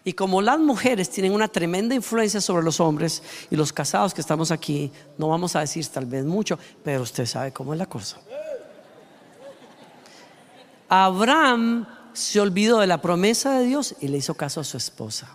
Y 0.05 0.13
como 0.13 0.43
las 0.43 0.59
mujeres 0.59 1.09
tienen 1.09 1.33
una 1.33 1.49
tremenda 1.49 1.95
influencia 1.95 2.43
sobre 2.43 2.63
los 2.63 2.79
hombres 2.79 3.23
y 3.51 3.57
los 3.57 3.73
casados 3.73 4.13
que 4.13 4.21
estamos 4.21 4.51
aquí, 4.51 4.93
no 5.17 5.29
vamos 5.29 5.57
a 5.57 5.61
decir 5.61 5.87
tal 5.87 6.05
vez 6.05 6.27
mucho, 6.27 6.59
pero 6.85 7.01
usted 7.01 7.25
sabe 7.25 7.55
cómo 7.55 7.73
es 7.73 7.79
la 7.79 7.87
cosa. 7.87 8.19
Abraham 10.91 11.87
se 12.13 12.41
olvidó 12.41 12.81
de 12.81 12.87
la 12.87 13.01
promesa 13.01 13.59
de 13.59 13.65
Dios 13.65 13.95
y 14.03 14.09
le 14.09 14.19
hizo 14.19 14.35
caso 14.35 14.61
a 14.61 14.65
su 14.65 14.77
esposa 14.77 15.35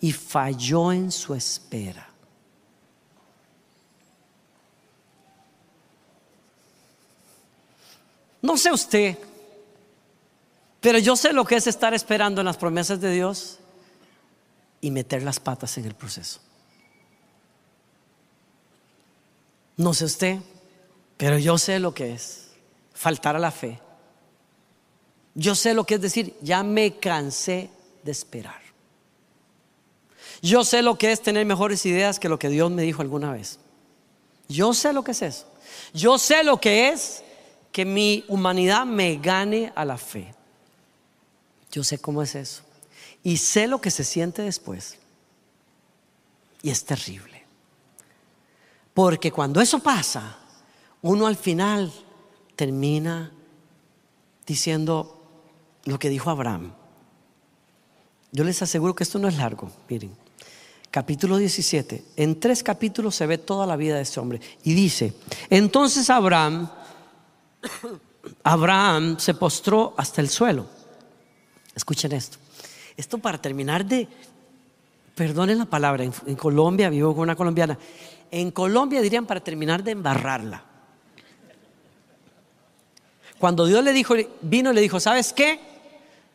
y 0.00 0.12
falló 0.12 0.92
en 0.92 1.12
su 1.12 1.34
espera. 1.34 2.08
No 8.42 8.56
sé 8.56 8.72
usted, 8.72 9.18
pero 10.80 10.98
yo 10.98 11.14
sé 11.14 11.32
lo 11.32 11.44
que 11.44 11.56
es 11.56 11.66
estar 11.66 11.92
esperando 11.92 12.40
en 12.40 12.46
las 12.46 12.56
promesas 12.56 13.00
de 13.00 13.12
Dios. 13.12 13.56
y 14.82 14.90
meter 14.90 15.22
las 15.22 15.38
patas 15.38 15.76
en 15.76 15.84
el 15.84 15.94
proceso. 15.94 16.40
No 19.76 19.92
sé 19.92 20.06
usted, 20.06 20.38
pero 21.18 21.38
yo 21.38 21.58
sé 21.58 21.78
lo 21.78 21.92
que 21.92 22.14
es 22.14 22.52
faltar 22.94 23.36
a 23.36 23.38
la 23.38 23.50
fe. 23.50 23.78
Yo 25.34 25.54
sé 25.54 25.74
lo 25.74 25.84
que 25.84 25.96
es 25.96 26.00
decir, 26.00 26.34
ya 26.40 26.62
me 26.62 26.96
cansé 26.96 27.70
de 28.02 28.10
esperar. 28.10 28.59
Yo 30.42 30.64
sé 30.64 30.82
lo 30.82 30.96
que 30.96 31.12
es 31.12 31.22
tener 31.22 31.44
mejores 31.44 31.84
ideas 31.86 32.18
que 32.18 32.28
lo 32.28 32.38
que 32.38 32.48
Dios 32.48 32.70
me 32.70 32.82
dijo 32.82 33.02
alguna 33.02 33.32
vez. 33.32 33.58
Yo 34.48 34.72
sé 34.72 34.92
lo 34.92 35.04
que 35.04 35.12
es 35.12 35.22
eso. 35.22 35.46
Yo 35.92 36.18
sé 36.18 36.42
lo 36.42 36.60
que 36.60 36.88
es 36.88 37.22
que 37.72 37.84
mi 37.84 38.24
humanidad 38.28 38.86
me 38.86 39.16
gane 39.16 39.72
a 39.74 39.84
la 39.84 39.98
fe. 39.98 40.34
Yo 41.70 41.84
sé 41.84 41.98
cómo 41.98 42.22
es 42.22 42.34
eso. 42.34 42.62
Y 43.22 43.36
sé 43.36 43.66
lo 43.66 43.80
que 43.80 43.90
se 43.90 44.02
siente 44.02 44.42
después. 44.42 44.98
Y 46.62 46.70
es 46.70 46.84
terrible. 46.84 47.44
Porque 48.94 49.30
cuando 49.30 49.60
eso 49.60 49.78
pasa, 49.78 50.38
uno 51.02 51.26
al 51.26 51.36
final 51.36 51.92
termina 52.56 53.30
diciendo 54.46 55.22
lo 55.84 55.98
que 55.98 56.08
dijo 56.08 56.28
Abraham. 56.30 56.72
Yo 58.32 58.44
les 58.44 58.60
aseguro 58.62 58.94
que 58.94 59.04
esto 59.04 59.18
no 59.18 59.28
es 59.28 59.36
largo, 59.36 59.70
miren. 59.88 60.14
Capítulo 60.90 61.36
17. 61.36 62.04
En 62.16 62.40
tres 62.40 62.64
capítulos 62.64 63.14
se 63.14 63.26
ve 63.26 63.38
toda 63.38 63.64
la 63.64 63.76
vida 63.76 63.96
de 63.96 64.02
este 64.02 64.18
hombre. 64.18 64.40
Y 64.64 64.74
dice, 64.74 65.14
entonces 65.48 66.10
Abraham, 66.10 66.68
Abraham 68.42 69.16
se 69.18 69.34
postró 69.34 69.94
hasta 69.96 70.20
el 70.20 70.28
suelo. 70.28 70.66
Escuchen 71.76 72.10
esto. 72.12 72.38
Esto 72.96 73.18
para 73.18 73.38
terminar 73.38 73.84
de, 73.84 74.08
perdonen 75.14 75.58
la 75.58 75.66
palabra, 75.66 76.02
en, 76.02 76.12
en 76.26 76.34
Colombia, 76.34 76.90
vivo 76.90 77.14
con 77.14 77.22
una 77.22 77.36
colombiana, 77.36 77.78
en 78.32 78.50
Colombia 78.50 79.00
dirían 79.00 79.26
para 79.26 79.40
terminar 79.40 79.84
de 79.84 79.92
embarrarla. 79.92 80.64
Cuando 83.38 83.64
Dios 83.64 83.82
le 83.84 83.92
dijo, 83.92 84.14
vino 84.42 84.72
y 84.72 84.74
le 84.74 84.80
dijo, 84.80 84.98
¿sabes 84.98 85.32
qué? 85.32 85.60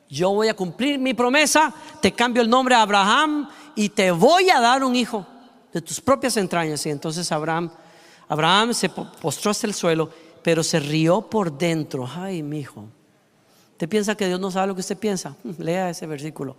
Yo 0.09 0.31
voy 0.31 0.47
a 0.47 0.55
cumplir 0.55 0.97
mi 0.97 1.13
promesa, 1.13 1.73
te 2.01 2.13
cambio 2.13 2.41
el 2.41 2.49
nombre 2.49 2.73
a 2.73 2.81
Abraham 2.81 3.49
y 3.75 3.89
te 3.89 4.11
voy 4.11 4.49
a 4.49 4.59
dar 4.59 4.83
un 4.83 4.95
hijo 4.95 5.25
de 5.73 5.81
tus 5.81 5.99
propias 5.99 6.37
entrañas. 6.37 6.85
Y 6.85 6.89
entonces 6.89 7.31
Abraham, 7.31 7.69
Abraham 8.27 8.73
se 8.73 8.89
postró 8.89 9.51
hasta 9.51 9.67
el 9.67 9.73
suelo, 9.73 10.09
pero 10.41 10.63
se 10.63 10.79
rió 10.79 11.21
por 11.21 11.55
dentro. 11.57 12.07
Ay, 12.07 12.41
mi 12.41 12.59
hijo. 12.59 12.85
¿Usted 13.73 13.89
piensa 13.89 14.15
que 14.15 14.27
Dios 14.27 14.39
no 14.39 14.49
sabe 14.49 14.67
lo 14.67 14.75
que 14.75 14.81
usted 14.81 14.97
piensa? 14.97 15.35
Lea 15.57 15.89
ese 15.89 16.07
versículo. 16.07 16.55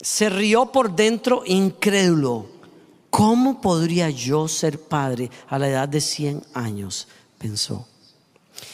Se 0.00 0.28
rió 0.28 0.66
por 0.66 0.94
dentro 0.94 1.42
incrédulo. 1.46 2.46
¿Cómo 3.08 3.60
podría 3.60 4.10
yo 4.10 4.48
ser 4.48 4.80
padre 4.80 5.30
a 5.48 5.58
la 5.58 5.68
edad 5.68 5.88
de 5.88 6.00
100 6.00 6.42
años? 6.54 7.06
Pensó. 7.38 7.86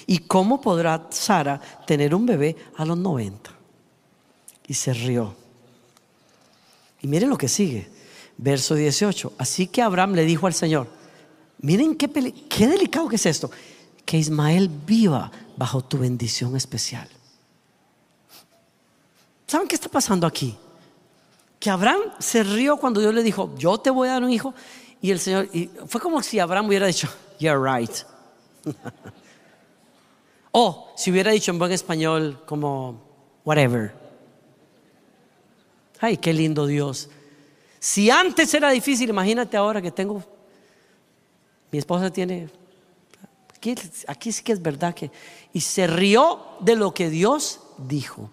¿Y 0.07 0.19
cómo 0.19 0.61
podrá 0.61 1.07
Sara 1.11 1.61
tener 1.87 2.15
un 2.15 2.27
bebé 2.27 2.57
a 2.77 2.85
los 2.85 2.97
90? 2.97 3.51
Y 4.69 4.75
se 4.75 4.93
rió. 4.93 5.35
Y 7.01 7.07
miren 7.07 7.31
lo 7.31 7.39
que 7.39 7.49
sigue. 7.49 7.89
Verso 8.37 8.75
18. 8.75 9.35
Así 9.39 9.67
que 9.67 9.83
Abraham 9.83 10.15
le 10.15 10.25
dijo 10.25 10.47
al 10.47 10.55
Señor, 10.55 10.89
miren 11.59 11.95
qué, 11.95 12.09
qué 12.49 12.67
delicado 12.67 13.09
que 13.09 13.17
es 13.17 13.27
esto, 13.27 13.51
que 14.05 14.19
Ismael 14.19 14.69
viva 14.69 15.31
bajo 15.57 15.83
tu 15.83 15.99
bendición 15.99 16.57
especial. 16.57 17.09
¿Saben 19.47 19.69
qué 19.69 19.75
está 19.75 19.89
pasando 19.89 20.27
aquí? 20.27 20.57
Que 21.59 21.71
Abraham 21.71 22.01
se 22.19 22.43
rió 22.43 22.77
cuando 22.77 23.01
Dios 23.01 23.15
le 23.15 23.23
dijo, 23.23 23.55
yo 23.57 23.79
te 23.79 23.91
voy 23.91 24.09
a 24.09 24.13
dar 24.13 24.25
un 24.25 24.31
hijo. 24.31 24.55
Y 25.01 25.11
el 25.11 25.21
Señor, 25.21 25.49
y 25.53 25.71
fue 25.87 26.01
como 26.01 26.23
si 26.23 26.39
Abraham 26.39 26.67
hubiera 26.67 26.87
dicho, 26.87 27.09
you're 27.39 27.59
right. 27.59 27.93
O 30.59 30.95
si 30.97 31.11
hubiera 31.11 31.33
dicho 31.33 31.51
en 31.51 31.59
buen 31.59 31.71
español 31.71 32.43
como 32.47 32.99
whatever. 33.45 33.93
Ay, 36.01 36.17
qué 36.17 36.33
lindo 36.33 36.67
Dios. 36.67 37.09
Si 37.79 38.11
antes 38.11 38.53
era 38.55 38.71
difícil, 38.71 39.11
imagínate 39.11 39.57
ahora 39.57 39.81
que 39.81 39.91
tengo, 39.91 40.23
mi 41.71 41.79
esposa 41.79 42.11
tiene, 42.11 42.49
aquí, 44.07 44.33
sí 44.33 44.43
que 44.43 44.53
es 44.53 44.63
verdad 44.63 44.95
que, 44.95 45.11
y 45.53 45.61
se 45.61 45.87
rió 45.87 46.41
de 46.61 46.77
lo 46.77 46.93
que 46.93 47.11
Dios 47.11 47.61
dijo. 47.79 48.31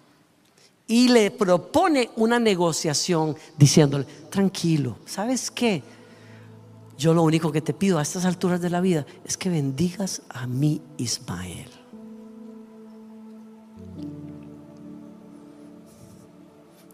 Y 0.86 1.08
le 1.08 1.30
propone 1.30 2.10
una 2.16 2.38
negociación 2.38 3.36
diciéndole, 3.56 4.04
tranquilo, 4.30 4.98
¿sabes 5.06 5.50
qué? 5.50 5.82
Yo 6.98 7.14
lo 7.14 7.22
único 7.22 7.50
que 7.50 7.62
te 7.62 7.72
pido 7.72 7.98
a 7.98 8.02
estas 8.02 8.24
alturas 8.24 8.60
de 8.60 8.70
la 8.70 8.80
vida 8.80 9.06
es 9.24 9.36
que 9.36 9.48
bendigas 9.48 10.22
a 10.28 10.46
mi 10.46 10.82
Ismael. 10.98 11.83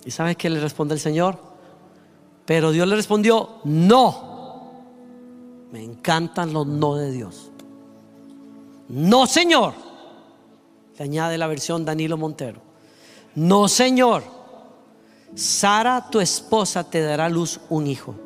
¿Y 0.05 0.11
sabes 0.11 0.37
qué 0.37 0.49
le 0.49 0.61
responde 0.61 0.95
el 0.95 1.01
Señor? 1.01 1.39
Pero 2.47 2.73
Dios 2.73 2.89
le 2.89 2.97
respondió, 2.97 3.61
no. 3.65 4.73
Me 5.73 5.83
encantan 5.83 6.53
los 6.53 6.67
no 6.67 6.97
de 6.97 7.13
Dios. 7.13 7.51
No, 8.89 9.27
Señor. 9.27 9.75
Le 10.99 11.05
añade 11.05 11.39
la 11.39 11.47
versión 11.47 11.85
Danilo 11.85 12.17
Montero. 12.17 12.61
No, 13.35 13.69
Señor. 13.69 14.25
Sara, 15.35 16.09
tu 16.11 16.21
esposa, 16.21 16.83
te 16.83 17.01
dará 17.01 17.29
luz 17.29 17.61
un 17.69 17.87
hijo. 17.87 18.17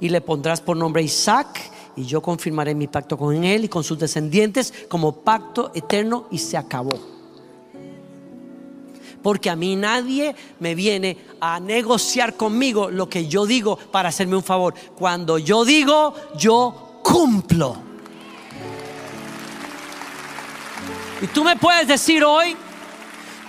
Y 0.00 0.08
le 0.08 0.20
pondrás 0.20 0.60
por 0.60 0.76
nombre 0.76 1.02
Isaac. 1.02 1.70
Y 1.94 2.04
yo 2.04 2.20
confirmaré 2.20 2.74
mi 2.74 2.88
pacto 2.88 3.16
con 3.16 3.44
él 3.44 3.64
y 3.64 3.68
con 3.68 3.84
sus 3.84 3.98
descendientes 3.98 4.72
como 4.88 5.20
pacto 5.22 5.70
eterno. 5.74 6.26
Y 6.30 6.38
se 6.38 6.56
acabó 6.56 7.07
porque 9.22 9.50
a 9.50 9.56
mí 9.56 9.76
nadie 9.76 10.34
me 10.60 10.74
viene 10.74 11.16
a 11.40 11.60
negociar 11.60 12.34
conmigo 12.34 12.90
lo 12.90 13.08
que 13.08 13.26
yo 13.26 13.46
digo 13.46 13.76
para 13.76 14.08
hacerme 14.08 14.36
un 14.36 14.42
favor. 14.42 14.74
Cuando 14.96 15.38
yo 15.38 15.64
digo, 15.64 16.14
yo 16.36 17.00
cumplo. 17.02 17.76
Y 21.20 21.26
tú 21.28 21.42
me 21.42 21.56
puedes 21.56 21.88
decir 21.88 22.22
hoy, 22.22 22.56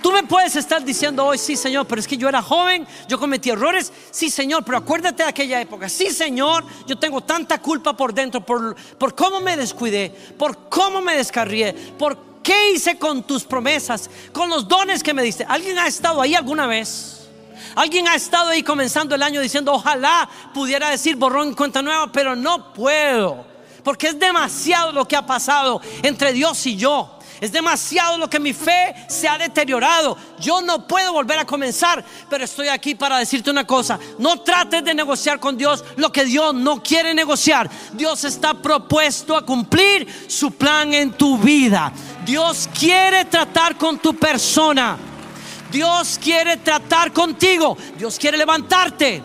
Tú 0.02 0.12
me 0.12 0.22
puedes 0.22 0.56
estar 0.56 0.82
diciendo 0.82 1.26
hoy, 1.26 1.36
sí 1.36 1.56
Señor, 1.56 1.86
pero 1.86 2.00
es 2.00 2.08
que 2.08 2.16
yo 2.16 2.28
era 2.28 2.40
joven, 2.40 2.86
yo 3.06 3.18
cometí 3.18 3.50
errores, 3.50 3.92
sí 4.10 4.30
Señor, 4.30 4.64
pero 4.64 4.78
acuérdate 4.78 5.22
de 5.22 5.28
aquella 5.28 5.60
época, 5.60 5.90
sí 5.90 6.10
Señor, 6.10 6.64
yo 6.86 6.96
tengo 6.98 7.20
tanta 7.20 7.60
culpa 7.60 7.94
por 7.94 8.14
dentro, 8.14 8.40
por, 8.40 8.74
por 8.96 9.14
cómo 9.14 9.40
me 9.40 9.58
descuidé, 9.58 10.10
por 10.38 10.70
cómo 10.70 11.02
me 11.02 11.16
descarrié, 11.16 11.74
por 11.98 12.29
¿Qué 12.42 12.72
hice 12.72 12.98
con 12.98 13.22
tus 13.22 13.44
promesas? 13.44 14.08
Con 14.32 14.48
los 14.48 14.66
dones 14.66 15.02
que 15.02 15.14
me 15.14 15.22
diste. 15.22 15.44
¿Alguien 15.48 15.78
ha 15.78 15.86
estado 15.86 16.22
ahí 16.22 16.34
alguna 16.34 16.66
vez? 16.66 17.28
Alguien 17.74 18.08
ha 18.08 18.14
estado 18.14 18.50
ahí 18.50 18.62
comenzando 18.62 19.14
el 19.14 19.22
año 19.22 19.40
diciendo, 19.40 19.72
ojalá 19.72 20.28
pudiera 20.54 20.90
decir 20.90 21.16
borrón 21.16 21.48
en 21.48 21.54
cuenta 21.54 21.82
nueva, 21.82 22.10
pero 22.10 22.34
no 22.34 22.72
puedo. 22.72 23.44
Porque 23.84 24.08
es 24.08 24.18
demasiado 24.18 24.92
lo 24.92 25.06
que 25.06 25.16
ha 25.16 25.24
pasado 25.24 25.80
entre 26.02 26.32
Dios 26.32 26.66
y 26.66 26.76
yo. 26.76 27.16
Es 27.40 27.52
demasiado 27.52 28.18
lo 28.18 28.28
que 28.28 28.38
mi 28.38 28.52
fe 28.52 28.94
se 29.08 29.26
ha 29.26 29.38
deteriorado. 29.38 30.16
Yo 30.38 30.60
no 30.60 30.86
puedo 30.86 31.14
volver 31.14 31.38
a 31.38 31.46
comenzar, 31.46 32.04
pero 32.28 32.44
estoy 32.44 32.68
aquí 32.68 32.94
para 32.94 33.18
decirte 33.18 33.50
una 33.50 33.66
cosa. 33.66 33.98
No 34.18 34.40
trates 34.40 34.84
de 34.84 34.94
negociar 34.94 35.40
con 35.40 35.56
Dios 35.56 35.82
lo 35.96 36.12
que 36.12 36.26
Dios 36.26 36.54
no 36.54 36.82
quiere 36.82 37.14
negociar. 37.14 37.70
Dios 37.94 38.24
está 38.24 38.52
propuesto 38.52 39.34
a 39.34 39.46
cumplir 39.46 40.06
su 40.28 40.50
plan 40.50 40.92
en 40.92 41.12
tu 41.12 41.38
vida. 41.38 41.92
Dios 42.30 42.68
quiere 42.78 43.24
tratar 43.24 43.76
con 43.76 43.98
tu 43.98 44.14
persona. 44.14 44.96
Dios 45.68 46.16
quiere 46.22 46.58
tratar 46.58 47.12
contigo. 47.12 47.76
Dios 47.98 48.20
quiere 48.20 48.38
levantarte. 48.38 49.20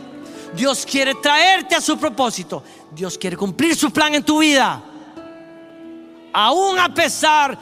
Dios 0.55 0.87
quiere 0.87 1.13
traerte 1.13 1.75
a 1.75 1.81
su 1.81 1.99
propósito. 1.99 2.63
Dios 2.91 3.15
quiere 3.15 3.37
cumplir 3.37 3.75
su 3.75 3.91
plan 3.91 4.15
en 4.15 4.23
tu 4.23 4.39
vida. 4.39 4.81
Aún 6.33 6.79
a 6.79 6.91
pesar 6.95 7.55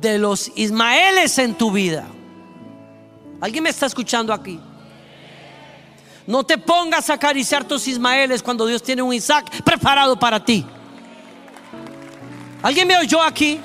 de 0.00 0.16
los 0.16 0.50
Ismaeles 0.54 1.38
en 1.38 1.58
tu 1.58 1.70
vida. 1.70 2.06
¿Alguien 3.38 3.64
me 3.64 3.68
está 3.68 3.84
escuchando 3.84 4.32
aquí? 4.32 4.58
No 6.26 6.42
te 6.42 6.56
pongas 6.56 7.10
a 7.10 7.14
acariciar 7.14 7.64
tus 7.64 7.86
Ismaeles 7.86 8.42
cuando 8.42 8.64
Dios 8.64 8.82
tiene 8.82 9.02
un 9.02 9.12
Isaac 9.12 9.62
preparado 9.62 10.18
para 10.18 10.42
ti. 10.42 10.64
¿Alguien 12.62 12.88
me 12.88 12.96
oyó 12.96 13.22
aquí? 13.22 13.60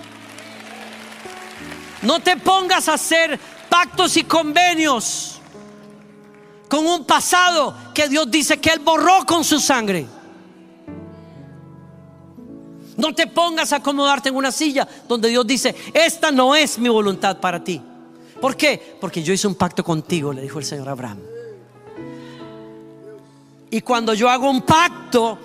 No 2.05 2.19
te 2.19 2.37
pongas 2.37 2.87
a 2.87 2.93
hacer 2.93 3.39
pactos 3.67 4.15
y 4.17 4.23
convenios 4.23 5.39
con 6.69 6.85
un 6.85 7.05
pasado 7.05 7.75
que 7.93 8.07
Dios 8.07 8.29
dice 8.29 8.59
que 8.59 8.69
Él 8.69 8.79
borró 8.79 9.25
con 9.25 9.43
su 9.43 9.59
sangre. 9.59 10.05
No 12.95 13.13
te 13.13 13.27
pongas 13.27 13.73
a 13.73 13.77
acomodarte 13.77 14.29
en 14.29 14.35
una 14.35 14.51
silla 14.51 14.87
donde 15.07 15.29
Dios 15.29 15.45
dice, 15.45 15.75
esta 15.93 16.31
no 16.31 16.55
es 16.55 16.77
mi 16.77 16.89
voluntad 16.89 17.39
para 17.39 17.63
ti. 17.63 17.81
¿Por 18.39 18.55
qué? 18.55 18.97
Porque 19.01 19.23
yo 19.23 19.33
hice 19.33 19.47
un 19.47 19.55
pacto 19.55 19.83
contigo, 19.83 20.31
le 20.31 20.41
dijo 20.41 20.59
el 20.59 20.65
Señor 20.65 20.87
Abraham. 20.87 21.19
Y 23.71 23.81
cuando 23.81 24.13
yo 24.13 24.29
hago 24.29 24.49
un 24.49 24.61
pacto, 24.61 25.37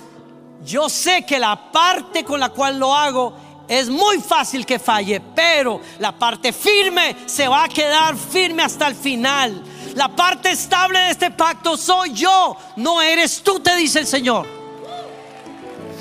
yo 0.65 0.89
sé 0.89 1.25
que 1.27 1.39
la 1.39 1.73
parte 1.73 2.23
con 2.23 2.39
la 2.39 2.51
cual 2.51 2.79
lo 2.79 2.95
hago 2.95 3.35
es 3.71 3.89
muy 3.89 4.19
fácil 4.19 4.67
que 4.67 4.81
falle, 4.81 5.21
pero 5.21 5.81
la 6.01 6.11
parte 6.11 6.53
firme 6.53 7.15
se 7.27 7.47
va 7.47 7.63
a 7.65 7.69
quedar 7.69 8.17
firme 8.17 8.65
hasta 8.65 8.89
el 8.89 8.97
final. 8.97 9.63
La 9.95 10.09
parte 10.09 10.51
estable 10.51 10.99
de 10.99 11.11
este 11.11 11.31
pacto 11.31 11.77
soy 11.77 12.13
yo, 12.13 12.57
no 12.75 13.01
eres 13.01 13.41
tú, 13.45 13.61
te 13.61 13.77
dice 13.77 14.01
el 14.01 14.09
Señor. 14.09 14.45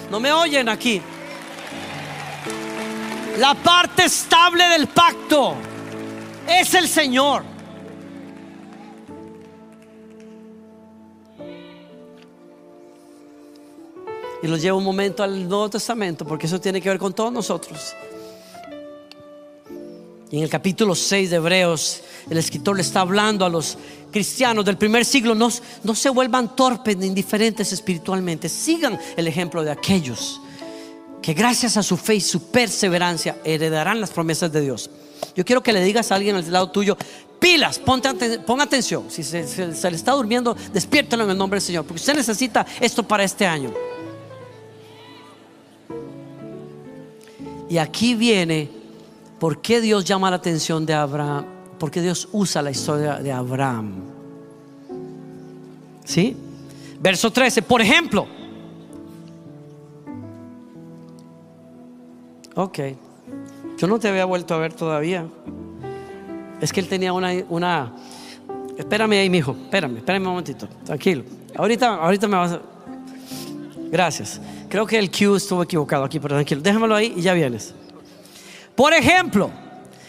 No 0.10 0.20
me 0.20 0.32
oyen 0.32 0.68
aquí. 0.68 1.00
La 3.38 3.54
parte 3.54 4.06
estable 4.06 4.68
del 4.70 4.88
pacto 4.88 5.54
es 6.48 6.74
el 6.74 6.90
Señor. 6.90 7.44
Y 14.42 14.48
los 14.48 14.62
llevo 14.62 14.78
un 14.78 14.84
momento 14.84 15.24
al 15.24 15.48
Nuevo 15.48 15.70
Testamento 15.70 16.26
porque 16.26 16.48
eso 16.48 16.60
tiene 16.60 16.82
que 16.82 16.90
ver 16.90 16.98
con 16.98 17.14
todos 17.14 17.32
nosotros. 17.32 17.94
Y 20.32 20.38
en 20.38 20.44
el 20.44 20.50
capítulo 20.50 20.94
6 20.94 21.32
de 21.32 21.36
Hebreos, 21.38 22.02
el 22.30 22.38
escritor 22.38 22.76
le 22.76 22.84
está 22.84 23.02
hablando 23.02 23.46
a 23.46 23.50
los 23.50 23.78
cristianos 24.12 24.64
del 24.64 24.78
primer 24.78 25.04
siglo, 25.04 25.34
no, 25.34 25.50
no 25.84 25.96
se 25.96 26.10
vuelvan 26.10 26.56
torpes 26.56 26.98
ni 26.98 27.08
indiferentes 27.08 27.74
espiritualmente, 27.74 28.48
sigan 28.48 29.00
el 29.18 29.28
ejemplo 29.28 29.64
de 29.64 29.72
aquellos 29.72 30.42
que 31.22 31.34
gracias 31.34 31.78
a 31.78 31.84
su 31.84 31.98
fe 31.98 32.16
y 32.16 32.22
su 32.22 32.44
perseverancia 32.44 33.38
heredarán 33.44 34.00
las 34.00 34.12
promesas 34.12 34.52
de 34.52 34.62
Dios. 34.62 34.90
Yo 35.36 35.44
quiero 35.44 35.62
que 35.62 35.74
le 35.74 35.84
digas 35.84 36.12
a 36.12 36.16
alguien 36.16 36.36
al 36.36 36.52
lado 36.52 36.72
tuyo, 36.72 36.98
pilas, 37.40 37.80
ponte, 37.80 38.40
pon 38.40 38.62
atención, 38.62 39.06
si 39.10 39.24
se, 39.24 39.48
se 39.48 39.92
le 39.92 39.98
está 39.98 40.14
durmiendo, 40.14 40.56
despiértelo 40.74 41.24
en 41.24 41.32
el 41.32 41.38
nombre 41.38 41.58
del 41.58 41.66
Señor, 41.66 41.86
porque 41.86 42.00
usted 42.00 42.16
necesita 42.16 42.66
esto 42.80 43.04
para 43.04 43.24
este 43.24 43.46
año. 43.46 43.74
Y 47.70 47.78
aquí 47.78 48.16
viene 48.16 48.70
por 49.40 49.62
qué 49.62 49.80
Dios 49.80 50.04
llama 50.04 50.30
la 50.30 50.38
atención 50.38 50.86
de 50.86 50.94
Abraham, 50.94 51.46
por 51.78 51.92
qué 51.92 52.02
Dios 52.02 52.28
usa 52.32 52.62
la 52.62 52.72
historia 52.72 53.16
de 53.18 53.32
Abraham. 53.32 53.94
¿Sí? 56.04 56.36
Verso 57.00 57.32
13, 57.32 57.62
por 57.62 57.82
ejemplo. 57.82 58.28
Ok, 62.56 62.80
yo 63.78 63.88
no 63.88 64.00
te 64.00 64.10
había 64.10 64.26
vuelto 64.26 64.54
a 64.54 64.58
ver 64.58 64.74
todavía. 64.74 65.26
Es 66.60 66.74
que 66.74 66.82
él 66.82 66.90
tenía 66.90 67.14
una, 67.14 67.32
una 67.48 67.94
espérame 68.78 69.14
ahí, 69.14 69.30
mijo, 69.30 69.52
espérame, 69.52 69.98
espérame 69.98 70.24
un 70.24 70.30
momentito, 70.30 70.68
tranquilo. 70.84 71.24
Ahorita, 71.56 71.96
ahorita 71.96 72.28
me 72.28 72.36
vas 72.36 72.52
a... 72.54 72.62
Gracias. 73.92 74.42
Creo 74.70 74.86
que 74.86 75.00
el 75.00 75.10
Q 75.10 75.36
estuvo 75.36 75.64
equivocado 75.64 76.04
aquí, 76.04 76.20
pero 76.20 76.36
tranquilo. 76.36 76.62
Déjamelo 76.62 76.96
ahí 76.96 77.14
y 77.18 77.22
ya 77.22 77.34
vienes. 77.34 77.74
Por 78.76 78.94
ejemplo, 78.94 79.50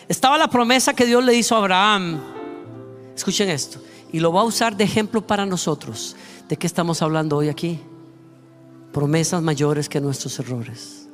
estaba 0.07 0.37
la 0.37 0.49
promesa 0.49 0.95
que 0.95 1.07
Dios 1.07 1.25
le 1.25 1.35
hizo 1.35 1.55
a 1.55 1.59
Abraham. 1.59 2.21
Escuchen 3.17 3.49
esto. 3.49 3.81
Y 4.13 4.21
lo 4.21 4.33
va 4.33 4.43
a 4.43 4.45
usar 4.45 4.77
de 4.77 4.85
ejemplo 4.85 5.27
para 5.27 5.47
nosotros. 5.47 6.15
¿De 6.49 6.57
qué 6.57 6.67
estamos 6.67 7.01
hablando 7.01 7.37
hoy 7.37 7.49
aquí? 7.49 7.81
Promesas 8.93 9.43
mayores 9.43 9.89
que 9.89 10.01
nuestros 10.01 10.39
errores. 10.39 11.09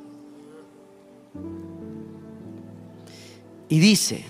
Y 3.69 3.79
dice, 3.79 4.25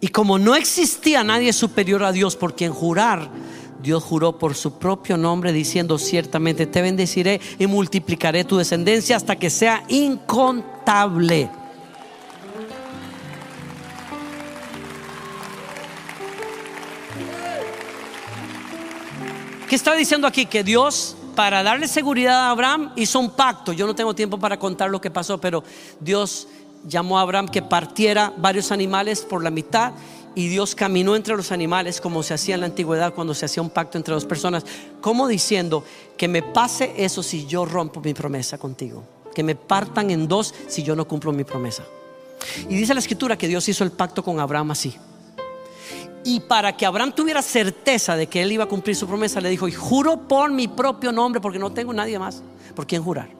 y 0.00 0.08
como 0.08 0.38
no 0.38 0.54
existía 0.54 1.24
nadie 1.24 1.52
superior 1.52 2.04
a 2.04 2.12
Dios 2.12 2.36
por 2.36 2.54
quien 2.54 2.72
jurar, 2.72 3.30
Dios 3.86 4.02
juró 4.02 4.36
por 4.36 4.56
su 4.56 4.80
propio 4.80 5.16
nombre 5.16 5.52
diciendo, 5.52 5.96
ciertamente 5.96 6.66
te 6.66 6.82
bendeciré 6.82 7.40
y 7.56 7.68
multiplicaré 7.68 8.42
tu 8.42 8.56
descendencia 8.56 9.14
hasta 9.14 9.36
que 9.36 9.48
sea 9.48 9.84
incontable. 9.86 11.48
¿Qué 19.68 19.76
está 19.76 19.94
diciendo 19.94 20.26
aquí? 20.26 20.46
Que 20.46 20.64
Dios, 20.64 21.16
para 21.36 21.62
darle 21.62 21.86
seguridad 21.86 22.40
a 22.40 22.50
Abraham, 22.50 22.90
hizo 22.96 23.20
un 23.20 23.30
pacto. 23.30 23.72
Yo 23.72 23.86
no 23.86 23.94
tengo 23.94 24.16
tiempo 24.16 24.36
para 24.36 24.58
contar 24.58 24.90
lo 24.90 25.00
que 25.00 25.12
pasó, 25.12 25.38
pero 25.38 25.62
Dios 26.00 26.48
llamó 26.88 27.18
a 27.18 27.22
Abraham 27.22 27.46
que 27.46 27.62
partiera 27.62 28.32
varios 28.36 28.72
animales 28.72 29.20
por 29.20 29.44
la 29.44 29.50
mitad 29.50 29.92
y 30.36 30.48
Dios 30.48 30.74
caminó 30.74 31.16
entre 31.16 31.34
los 31.34 31.50
animales 31.50 31.98
como 31.98 32.22
se 32.22 32.34
hacía 32.34 32.56
en 32.56 32.60
la 32.60 32.66
antigüedad 32.66 33.14
cuando 33.14 33.32
se 33.32 33.46
hacía 33.46 33.62
un 33.62 33.70
pacto 33.70 33.96
entre 33.96 34.12
dos 34.12 34.26
personas, 34.26 34.66
como 35.00 35.26
diciendo 35.26 35.82
que 36.18 36.28
me 36.28 36.42
pase 36.42 36.92
eso 36.98 37.22
si 37.22 37.46
yo 37.46 37.64
rompo 37.64 38.02
mi 38.02 38.12
promesa 38.12 38.58
contigo, 38.58 39.02
que 39.34 39.42
me 39.42 39.54
partan 39.54 40.10
en 40.10 40.28
dos 40.28 40.54
si 40.68 40.82
yo 40.82 40.94
no 40.94 41.08
cumplo 41.08 41.32
mi 41.32 41.44
promesa. 41.44 41.84
Y 42.68 42.76
dice 42.76 42.92
la 42.92 43.00
escritura 43.00 43.38
que 43.38 43.48
Dios 43.48 43.66
hizo 43.66 43.82
el 43.82 43.92
pacto 43.92 44.22
con 44.22 44.38
Abraham 44.38 44.72
así. 44.72 44.94
Y 46.22 46.40
para 46.40 46.76
que 46.76 46.84
Abraham 46.84 47.14
tuviera 47.14 47.40
certeza 47.40 48.14
de 48.14 48.26
que 48.26 48.42
él 48.42 48.52
iba 48.52 48.64
a 48.64 48.68
cumplir 48.68 48.94
su 48.94 49.06
promesa, 49.06 49.40
le 49.40 49.48
dijo, 49.48 49.66
y 49.68 49.72
juro 49.72 50.28
por 50.28 50.50
mi 50.50 50.68
propio 50.68 51.12
nombre, 51.12 51.40
porque 51.40 51.58
no 51.58 51.72
tengo 51.72 51.94
nadie 51.94 52.18
más 52.18 52.42
por 52.74 52.86
quien 52.86 53.02
jurar. 53.02 53.30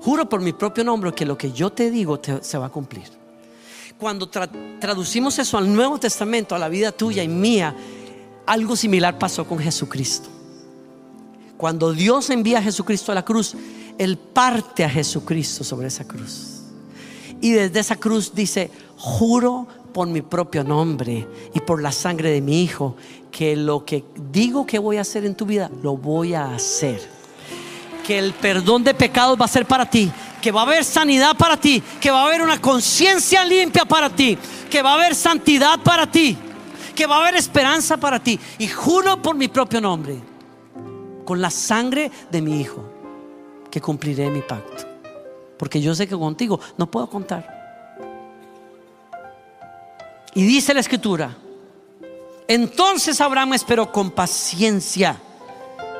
Juro 0.00 0.28
por 0.28 0.40
mi 0.40 0.52
propio 0.52 0.84
nombre 0.84 1.12
que 1.12 1.26
lo 1.26 1.36
que 1.36 1.50
yo 1.50 1.70
te 1.70 1.90
digo 1.90 2.20
se 2.40 2.56
va 2.56 2.66
a 2.66 2.70
cumplir 2.70 3.17
cuando 3.98 4.28
traducimos 4.28 5.38
eso 5.38 5.58
al 5.58 5.72
Nuevo 5.72 5.98
Testamento, 5.98 6.54
a 6.54 6.58
la 6.58 6.68
vida 6.68 6.92
tuya 6.92 7.22
y 7.22 7.28
mía, 7.28 7.74
algo 8.46 8.76
similar 8.76 9.18
pasó 9.18 9.46
con 9.46 9.58
Jesucristo. 9.58 10.28
Cuando 11.56 11.92
Dios 11.92 12.30
envía 12.30 12.58
a 12.58 12.62
Jesucristo 12.62 13.10
a 13.10 13.16
la 13.16 13.24
cruz, 13.24 13.56
Él 13.98 14.16
parte 14.16 14.84
a 14.84 14.88
Jesucristo 14.90 15.64
sobre 15.64 15.88
esa 15.88 16.06
cruz. 16.06 16.62
Y 17.40 17.50
desde 17.50 17.80
esa 17.80 17.96
cruz 17.96 18.32
dice, 18.34 18.70
juro 18.96 19.66
por 19.92 20.06
mi 20.06 20.22
propio 20.22 20.62
nombre 20.62 21.26
y 21.52 21.60
por 21.60 21.82
la 21.82 21.90
sangre 21.90 22.30
de 22.30 22.40
mi 22.40 22.62
Hijo, 22.62 22.94
que 23.32 23.56
lo 23.56 23.84
que 23.84 24.04
digo 24.30 24.64
que 24.64 24.78
voy 24.78 24.98
a 24.98 25.00
hacer 25.00 25.24
en 25.24 25.34
tu 25.34 25.44
vida, 25.44 25.70
lo 25.82 25.96
voy 25.96 26.34
a 26.34 26.54
hacer. 26.54 27.17
Que 28.08 28.18
el 28.18 28.32
perdón 28.32 28.84
de 28.84 28.94
pecados 28.94 29.38
va 29.38 29.44
a 29.44 29.48
ser 29.48 29.66
para 29.66 29.84
ti, 29.84 30.10
que 30.40 30.50
va 30.50 30.62
a 30.62 30.64
haber 30.64 30.82
sanidad 30.82 31.36
para 31.36 31.58
ti, 31.58 31.82
que 32.00 32.10
va 32.10 32.22
a 32.22 32.26
haber 32.26 32.40
una 32.40 32.58
conciencia 32.58 33.44
limpia 33.44 33.84
para 33.84 34.08
ti, 34.08 34.38
que 34.70 34.80
va 34.80 34.92
a 34.92 34.94
haber 34.94 35.14
santidad 35.14 35.78
para 35.80 36.10
ti, 36.10 36.34
que 36.94 37.06
va 37.06 37.16
a 37.16 37.20
haber 37.20 37.34
esperanza 37.34 37.98
para 37.98 38.18
ti. 38.18 38.40
Y 38.56 38.66
juro 38.66 39.20
por 39.20 39.36
mi 39.36 39.48
propio 39.48 39.78
nombre, 39.82 40.18
con 41.26 41.42
la 41.42 41.50
sangre 41.50 42.10
de 42.30 42.40
mi 42.40 42.62
Hijo, 42.62 42.82
que 43.70 43.82
cumpliré 43.82 44.30
mi 44.30 44.40
pacto. 44.40 44.84
Porque 45.58 45.78
yo 45.78 45.94
sé 45.94 46.08
que 46.08 46.16
contigo 46.16 46.58
no 46.78 46.90
puedo 46.90 47.10
contar. 47.10 47.58
Y 50.32 50.44
dice 50.44 50.72
la 50.72 50.80
escritura, 50.80 51.36
entonces 52.46 53.20
Abraham 53.20 53.52
esperó 53.52 53.92
con 53.92 54.12
paciencia 54.12 55.20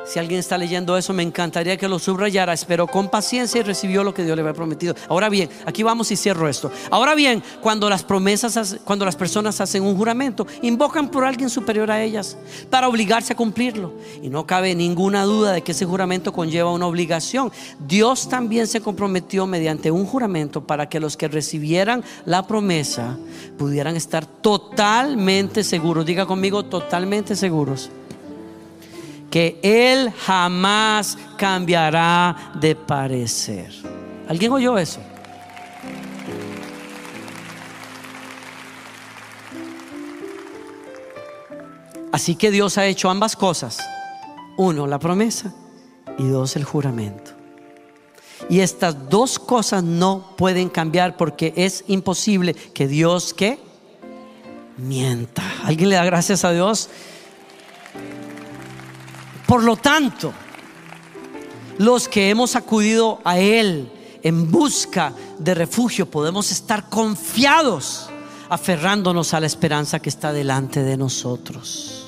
si 0.09 0.17
alguien 0.17 0.39
está 0.39 0.57
leyendo 0.57 0.97
eso, 0.97 1.13
me 1.13 1.21
encantaría 1.21 1.77
que 1.77 1.87
lo 1.87 1.99
subrayara. 1.99 2.51
Esperó 2.51 2.87
con 2.87 3.09
paciencia 3.09 3.59
y 3.59 3.63
recibió 3.63 4.03
lo 4.03 4.11
que 4.11 4.23
Dios 4.23 4.35
le 4.35 4.41
había 4.41 4.55
prometido. 4.55 4.95
Ahora 5.07 5.29
bien, 5.29 5.51
aquí 5.67 5.83
vamos 5.83 6.09
y 6.09 6.15
cierro 6.15 6.49
esto. 6.49 6.71
Ahora 6.89 7.13
bien, 7.13 7.43
cuando 7.61 7.87
las 7.91 8.01
promesas, 8.01 8.77
cuando 8.83 9.05
las 9.05 9.15
personas 9.15 9.61
hacen 9.61 9.83
un 9.83 9.95
juramento, 9.95 10.47
invocan 10.63 11.11
por 11.11 11.25
alguien 11.25 11.51
superior 11.51 11.91
a 11.91 12.01
ellas 12.01 12.37
para 12.71 12.87
obligarse 12.87 13.33
a 13.33 13.35
cumplirlo. 13.35 13.93
Y 14.23 14.29
no 14.29 14.47
cabe 14.47 14.73
ninguna 14.73 15.25
duda 15.25 15.51
de 15.51 15.61
que 15.61 15.73
ese 15.73 15.85
juramento 15.85 16.33
conlleva 16.33 16.71
una 16.71 16.87
obligación. 16.87 17.51
Dios 17.77 18.29
también 18.29 18.65
se 18.65 18.81
comprometió 18.81 19.45
mediante 19.45 19.91
un 19.91 20.07
juramento 20.07 20.65
para 20.65 20.89
que 20.89 20.99
los 20.99 21.17
que 21.17 21.27
recibieran 21.27 22.03
la 22.25 22.47
promesa 22.47 23.15
pudieran 23.59 23.95
estar 23.95 24.25
totalmente 24.25 25.63
seguros. 25.63 26.03
Diga 26.03 26.25
conmigo, 26.25 26.65
totalmente 26.65 27.35
seguros 27.35 27.91
que 29.29 29.59
Él 29.61 30.11
jamás 30.11 31.17
cambiará 31.37 32.53
de 32.59 32.75
parecer. 32.75 33.71
¿Alguien 34.27 34.51
oyó 34.51 34.77
eso? 34.77 34.99
Así 42.11 42.35
que 42.35 42.51
Dios 42.51 42.77
ha 42.77 42.85
hecho 42.85 43.09
ambas 43.09 43.35
cosas. 43.35 43.77
Uno, 44.57 44.87
la 44.87 44.99
promesa 44.99 45.53
y 46.17 46.27
dos, 46.27 46.55
el 46.55 46.63
juramento. 46.63 47.31
Y 48.49 48.61
estas 48.61 49.09
dos 49.09 49.37
cosas 49.37 49.83
no 49.83 50.35
pueden 50.37 50.69
cambiar 50.69 51.17
porque 51.17 51.53
es 51.55 51.83
imposible 51.87 52.53
que 52.53 52.87
Dios 52.87 53.33
que 53.33 53.59
mienta. 54.77 55.43
¿Alguien 55.63 55.89
le 55.89 55.95
da 55.95 56.05
gracias 56.05 56.43
a 56.45 56.51
Dios? 56.51 56.89
Por 59.49 59.63
lo 59.63 59.77
tanto, 59.77 60.31
los 61.79 62.07
que 62.07 62.29
hemos 62.29 62.55
acudido 62.55 63.19
a 63.23 63.39
Él 63.39 63.91
en 64.21 64.51
busca 64.51 65.11
de 65.39 65.55
refugio 65.55 66.05
podemos 66.05 66.51
estar 66.51 66.87
confiados, 66.87 68.11
aferrándonos 68.47 69.33
a 69.33 69.39
la 69.39 69.47
esperanza 69.47 69.99
que 69.99 70.09
está 70.09 70.33
delante 70.33 70.83
de 70.83 70.97
nosotros. 70.97 71.98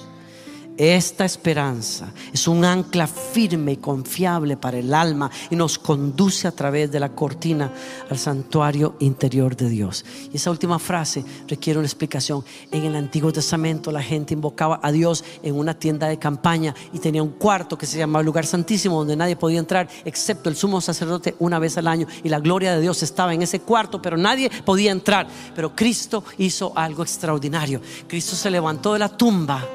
Esta 0.77 1.25
esperanza 1.25 2.11
es 2.33 2.47
un 2.47 2.63
ancla 2.63 3.05
firme 3.05 3.73
y 3.73 3.77
confiable 3.77 4.55
para 4.55 4.79
el 4.79 4.93
alma 4.93 5.29
y 5.49 5.55
nos 5.55 5.77
conduce 5.77 6.47
a 6.47 6.51
través 6.51 6.89
de 6.91 6.99
la 6.99 7.09
cortina 7.09 7.71
al 8.09 8.17
santuario 8.17 8.95
interior 8.99 9.55
de 9.55 9.69
Dios. 9.69 10.05
Y 10.33 10.37
esa 10.37 10.49
última 10.49 10.79
frase 10.79 11.25
requiere 11.47 11.77
una 11.77 11.87
explicación. 11.87 12.43
En 12.71 12.85
el 12.85 12.95
Antiguo 12.95 13.33
Testamento 13.33 13.91
la 13.91 14.01
gente 14.01 14.33
invocaba 14.33 14.79
a 14.81 14.91
Dios 14.93 15.25
en 15.43 15.55
una 15.55 15.77
tienda 15.77 16.07
de 16.07 16.17
campaña 16.17 16.73
y 16.93 16.99
tenía 16.99 17.21
un 17.21 17.31
cuarto 17.31 17.77
que 17.77 17.85
se 17.85 17.97
llamaba 17.97 18.23
lugar 18.23 18.45
santísimo 18.45 18.97
donde 18.97 19.17
nadie 19.17 19.35
podía 19.35 19.59
entrar 19.59 19.89
excepto 20.05 20.49
el 20.49 20.55
sumo 20.55 20.79
sacerdote 20.79 21.35
una 21.39 21.59
vez 21.59 21.77
al 21.77 21.87
año 21.87 22.07
y 22.23 22.29
la 22.29 22.39
gloria 22.39 22.73
de 22.73 22.81
Dios 22.81 23.03
estaba 23.03 23.33
en 23.33 23.41
ese 23.41 23.59
cuarto, 23.59 24.01
pero 24.01 24.15
nadie 24.15 24.49
podía 24.63 24.91
entrar. 24.91 25.27
Pero 25.53 25.75
Cristo 25.75 26.23
hizo 26.37 26.71
algo 26.77 27.03
extraordinario. 27.03 27.81
Cristo 28.07 28.37
se 28.37 28.49
levantó 28.49 28.93
de 28.93 28.99
la 28.99 29.09
tumba 29.09 29.67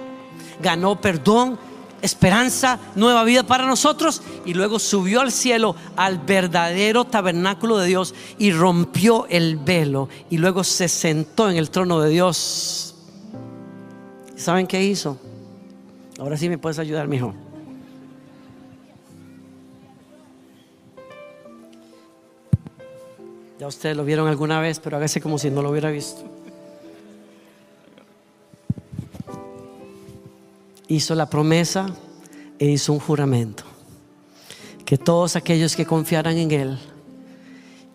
ganó 0.60 1.00
perdón, 1.00 1.58
esperanza, 2.02 2.78
nueva 2.94 3.24
vida 3.24 3.42
para 3.44 3.66
nosotros 3.66 4.22
y 4.44 4.54
luego 4.54 4.78
subió 4.78 5.20
al 5.20 5.32
cielo 5.32 5.76
al 5.96 6.18
verdadero 6.18 7.04
tabernáculo 7.04 7.78
de 7.78 7.88
Dios 7.88 8.14
y 8.38 8.52
rompió 8.52 9.26
el 9.28 9.56
velo 9.56 10.08
y 10.30 10.38
luego 10.38 10.64
se 10.64 10.88
sentó 10.88 11.50
en 11.50 11.56
el 11.56 11.70
trono 11.70 12.00
de 12.00 12.10
Dios. 12.10 12.94
¿Saben 14.36 14.66
qué 14.66 14.82
hizo? 14.82 15.18
Ahora 16.18 16.36
sí 16.36 16.48
me 16.48 16.58
puedes 16.58 16.78
ayudar, 16.78 17.08
mijo. 17.08 17.34
Ya 23.58 23.66
ustedes 23.66 23.96
lo 23.96 24.04
vieron 24.04 24.28
alguna 24.28 24.60
vez, 24.60 24.80
pero 24.80 24.98
hágase 24.98 25.20
como 25.20 25.38
si 25.38 25.50
no 25.50 25.62
lo 25.62 25.70
hubiera 25.70 25.90
visto. 25.90 26.36
Hizo 30.88 31.14
la 31.14 31.29
promesa 31.29 31.87
e 32.59 32.66
hizo 32.66 32.92
un 32.92 33.01
juramento. 33.01 33.64
Que 34.85 34.99
todos 34.99 35.37
aquellos 35.37 35.75
que 35.75 35.87
confiaran 35.87 36.37
en 36.38 36.51
Él 36.51 36.79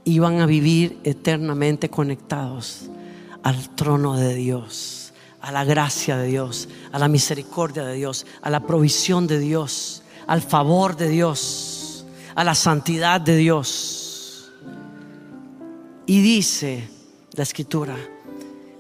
iban 0.04 0.42
a 0.42 0.46
vivir 0.46 1.00
eternamente 1.04 1.90
conectados 1.90 2.90
al 3.44 3.70
trono 3.76 4.18
de 4.18 4.36
Dios, 4.36 5.14
a 5.42 5.52
la 5.52 5.64
gracia 5.64 6.18
de 6.18 6.28
Dios, 6.28 6.68
a 6.92 7.00
la 7.00 7.08
misericordia 7.08 7.84
de 7.84 7.96
Dios, 7.96 8.26
a 8.42 8.50
la 8.50 8.62
provisión 8.62 9.28
de 9.28 9.40
Dios, 9.40 10.04
al 10.28 10.42
favor 10.42 10.98
de 10.98 11.10
Dios, 11.10 12.06
a 12.36 12.44
la 12.44 12.56
santidad 12.56 13.22
de 13.22 13.38
Dios. 13.38 14.52
Y 16.06 16.22
dice 16.22 16.90
la 17.34 17.44
escritura, 17.44 17.96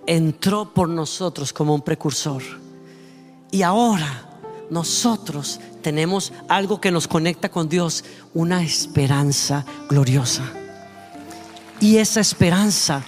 entró 0.05 0.73
por 0.73 0.89
nosotros 0.89 1.53
como 1.53 1.73
un 1.73 1.81
precursor 1.81 2.60
y 3.51 3.61
ahora 3.61 4.31
nosotros 4.69 5.59
tenemos 5.81 6.31
algo 6.47 6.79
que 6.79 6.91
nos 6.91 7.07
conecta 7.07 7.49
con 7.49 7.67
Dios, 7.67 8.03
una 8.33 8.63
esperanza 8.63 9.65
gloriosa. 9.89 10.43
Y 11.81 11.97
esa 11.97 12.21
esperanza 12.21 13.03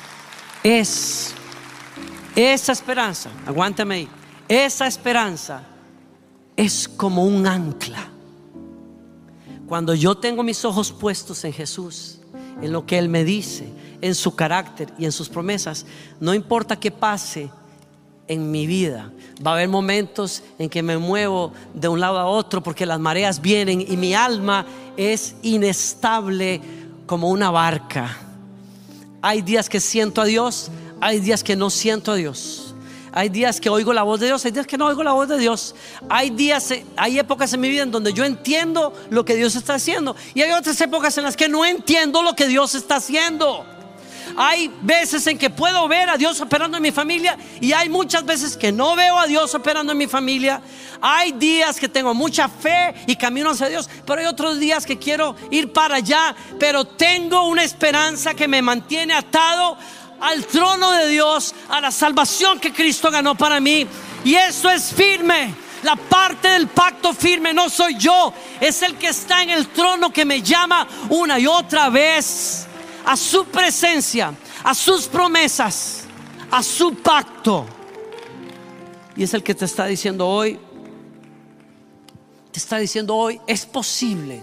es, 0.61 1.33
esa 2.35 2.71
esperanza, 2.73 3.29
aguántame 3.45 3.95
ahí, 3.95 4.09
esa 4.47 4.87
esperanza 4.87 5.63
es 6.57 6.87
como 6.87 7.23
un 7.23 7.47
ancla. 7.47 8.09
Cuando 9.67 9.95
yo 9.95 10.15
tengo 10.15 10.43
mis 10.43 10.65
ojos 10.65 10.91
puestos 10.91 11.45
en 11.45 11.53
Jesús, 11.53 12.19
en 12.61 12.71
lo 12.71 12.85
que 12.85 12.97
Él 12.97 13.09
me 13.09 13.23
dice, 13.23 13.71
en 14.01 14.15
su 14.15 14.35
carácter 14.35 14.93
y 14.97 15.05
en 15.05 15.11
sus 15.11 15.29
promesas, 15.29 15.85
no 16.19 16.33
importa 16.33 16.79
qué 16.79 16.91
pase, 16.91 17.49
en 18.27 18.51
mi 18.51 18.67
vida. 18.67 19.11
Va 19.45 19.51
a 19.51 19.53
haber 19.55 19.69
momentos 19.69 20.43
en 20.59 20.69
que 20.69 20.83
me 20.83 20.97
muevo 20.97 21.53
de 21.73 21.87
un 21.87 21.99
lado 21.99 22.19
a 22.19 22.25
otro 22.25 22.61
porque 22.63 22.85
las 22.85 22.99
mareas 22.99 23.41
vienen 23.41 23.81
y 23.81 23.97
mi 23.97 24.13
alma 24.13 24.65
es 24.97 25.35
inestable 25.41 26.61
como 27.05 27.29
una 27.29 27.51
barca. 27.51 28.17
Hay 29.21 29.41
días 29.41 29.69
que 29.69 29.79
siento 29.79 30.21
a 30.21 30.25
Dios, 30.25 30.69
hay 31.01 31.19
días 31.19 31.43
que 31.43 31.55
no 31.55 31.69
siento 31.69 32.11
a 32.11 32.15
Dios. 32.15 32.73
Hay 33.15 33.29
días 33.29 33.61
que 33.61 33.69
oigo 33.69 33.93
la 33.93 34.01
voz 34.01 34.19
de 34.19 34.25
Dios, 34.25 34.43
hay 34.43 34.51
días 34.51 34.65
que 34.65 34.75
no 34.75 34.87
oigo 34.87 35.03
la 35.03 35.11
voz 35.11 35.27
de 35.27 35.37
Dios. 35.37 35.75
Hay 36.09 36.31
días, 36.31 36.73
hay 36.97 37.19
épocas 37.19 37.53
en 37.53 37.61
mi 37.61 37.69
vida 37.69 37.83
en 37.83 37.91
donde 37.91 38.11
yo 38.11 38.25
entiendo 38.25 38.91
lo 39.11 39.23
que 39.23 39.35
Dios 39.35 39.55
está 39.55 39.75
haciendo 39.75 40.15
y 40.33 40.41
hay 40.41 40.51
otras 40.51 40.81
épocas 40.81 41.15
en 41.19 41.23
las 41.23 41.37
que 41.37 41.47
no 41.47 41.63
entiendo 41.63 42.23
lo 42.23 42.35
que 42.35 42.47
Dios 42.47 42.73
está 42.73 42.95
haciendo. 42.95 43.65
Hay 44.35 44.71
veces 44.81 45.25
en 45.27 45.37
que 45.37 45.49
puedo 45.49 45.87
ver 45.87 46.09
a 46.09 46.17
Dios 46.17 46.39
operando 46.41 46.77
en 46.77 46.83
mi 46.83 46.91
familia 46.91 47.37
y 47.61 47.73
hay 47.73 47.89
muchas 47.89 48.25
veces 48.25 48.57
que 48.57 48.71
no 48.71 48.95
veo 48.95 49.17
a 49.17 49.27
Dios 49.27 49.53
operando 49.53 49.91
en 49.91 49.97
mi 49.97 50.07
familia. 50.07 50.61
Hay 51.01 51.33
días 51.33 51.79
que 51.79 51.89
tengo 51.89 52.13
mucha 52.13 52.47
fe 52.47 52.93
y 53.07 53.15
camino 53.15 53.51
hacia 53.51 53.67
Dios, 53.67 53.89
pero 54.05 54.21
hay 54.21 54.27
otros 54.27 54.59
días 54.59 54.85
que 54.85 54.97
quiero 54.97 55.35
ir 55.51 55.71
para 55.71 55.95
allá, 55.95 56.35
pero 56.59 56.85
tengo 56.85 57.47
una 57.47 57.63
esperanza 57.63 58.33
que 58.33 58.47
me 58.47 58.61
mantiene 58.61 59.13
atado 59.13 59.77
al 60.19 60.45
trono 60.45 60.91
de 60.91 61.09
Dios, 61.09 61.53
a 61.69 61.81
la 61.81 61.91
salvación 61.91 62.59
que 62.59 62.71
Cristo 62.71 63.11
ganó 63.11 63.35
para 63.35 63.59
mí. 63.59 63.85
Y 64.23 64.35
eso 64.35 64.69
es 64.69 64.93
firme. 64.93 65.53
La 65.83 65.97
parte 65.97 66.47
del 66.47 66.67
pacto 66.67 67.13
firme 67.13 67.53
no 67.53 67.69
soy 67.69 67.97
yo, 67.97 68.33
es 68.61 68.81
el 68.83 68.95
que 68.95 69.09
está 69.09 69.43
en 69.43 69.49
el 69.49 69.67
trono 69.67 70.13
que 70.13 70.23
me 70.23 70.41
llama 70.41 70.87
una 71.09 71.37
y 71.37 71.45
otra 71.45 71.89
vez 71.89 72.62
a 73.05 73.17
su 73.17 73.45
presencia, 73.45 74.33
a 74.63 74.73
sus 74.73 75.07
promesas, 75.07 76.03
a 76.51 76.63
su 76.63 76.95
pacto. 76.95 77.65
Y 79.15 79.23
es 79.23 79.33
el 79.33 79.43
que 79.43 79.53
te 79.53 79.65
está 79.65 79.85
diciendo 79.85 80.27
hoy, 80.27 80.59
te 82.51 82.59
está 82.59 82.77
diciendo 82.77 83.15
hoy, 83.15 83.39
es 83.47 83.65
posible 83.65 84.41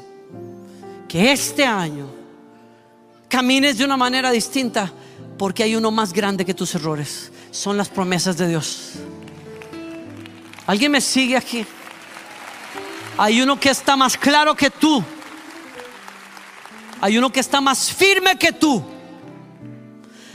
que 1.09 1.33
este 1.33 1.64
año 1.64 2.09
camines 3.29 3.79
de 3.79 3.85
una 3.85 3.96
manera 3.96 4.31
distinta 4.31 4.92
porque 5.38 5.62
hay 5.62 5.75
uno 5.75 5.90
más 5.90 6.12
grande 6.12 6.44
que 6.44 6.53
tus 6.53 6.75
errores. 6.75 7.33
Son 7.51 7.77
las 7.77 7.88
promesas 7.88 8.37
de 8.37 8.49
Dios. 8.49 8.92
¿Alguien 10.66 10.92
me 10.92 11.01
sigue 11.01 11.37
aquí? 11.37 11.64
Hay 13.16 13.40
uno 13.40 13.59
que 13.59 13.70
está 13.70 13.96
más 13.96 14.16
claro 14.16 14.55
que 14.55 14.70
tú. 14.70 15.03
Hay 17.00 17.16
uno 17.16 17.30
que 17.30 17.40
está 17.40 17.60
más 17.60 17.92
firme 17.92 18.36
que 18.36 18.52
tú. 18.52 18.82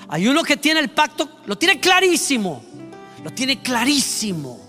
Hay 0.08 0.28
uno 0.28 0.44
que 0.44 0.58
tiene 0.58 0.80
el 0.80 0.90
pacto, 0.90 1.30
lo 1.46 1.58
tiene 1.58 1.80
clarísimo. 1.80 2.64
Lo 3.24 3.32
tiene 3.32 3.62
clarísimo. 3.62 4.60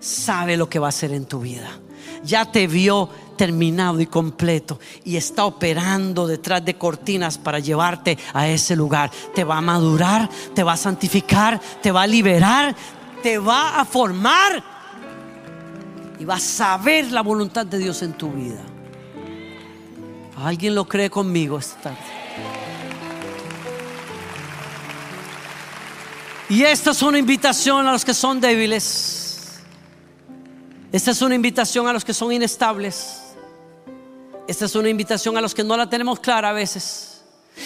Sabe 0.00 0.56
lo 0.56 0.68
que 0.68 0.78
va 0.78 0.86
a 0.86 0.88
hacer 0.88 1.12
en 1.12 1.26
tu 1.26 1.40
vida. 1.40 1.70
Ya 2.24 2.50
te 2.50 2.66
vio 2.66 3.08
terminado 3.36 4.00
y 4.00 4.06
completo 4.06 4.80
y 5.04 5.16
está 5.16 5.44
operando 5.44 6.26
detrás 6.26 6.64
de 6.64 6.74
cortinas 6.74 7.38
para 7.38 7.58
llevarte 7.60 8.18
a 8.34 8.48
ese 8.48 8.76
lugar. 8.76 9.10
Te 9.34 9.44
va 9.44 9.58
a 9.58 9.62
madurar, 9.62 10.28
te 10.54 10.62
va 10.62 10.72
a 10.72 10.76
santificar, 10.76 11.60
te 11.82 11.92
va 11.92 12.02
a 12.02 12.06
liberar, 12.06 12.74
te 13.22 13.38
va 13.38 13.80
a 13.80 13.84
formar 13.84 14.62
y 16.18 16.24
va 16.24 16.34
a 16.34 16.40
saber 16.40 17.12
la 17.12 17.22
voluntad 17.22 17.64
de 17.64 17.78
Dios 17.78 18.02
en 18.02 18.14
tu 18.14 18.30
vida. 18.32 18.60
¿Alguien 20.40 20.74
lo 20.74 20.86
cree 20.86 21.10
conmigo 21.10 21.58
esta? 21.58 21.96
Y 26.48 26.62
esta 26.62 26.92
es 26.92 27.02
una 27.02 27.18
invitación 27.18 27.86
a 27.86 27.92
los 27.92 28.04
que 28.04 28.14
son 28.14 28.40
débiles. 28.40 29.58
Esta 30.92 31.10
es 31.10 31.20
una 31.22 31.34
invitación 31.34 31.88
a 31.88 31.92
los 31.92 32.04
que 32.04 32.14
son 32.14 32.32
inestables. 32.32 33.22
Esta 34.46 34.64
es 34.66 34.74
una 34.76 34.88
invitación 34.88 35.36
a 35.36 35.40
los 35.40 35.54
que 35.54 35.64
no 35.64 35.76
la 35.76 35.90
tenemos 35.90 36.20
clara 36.20 36.50
a 36.50 36.52
veces. 36.52 37.24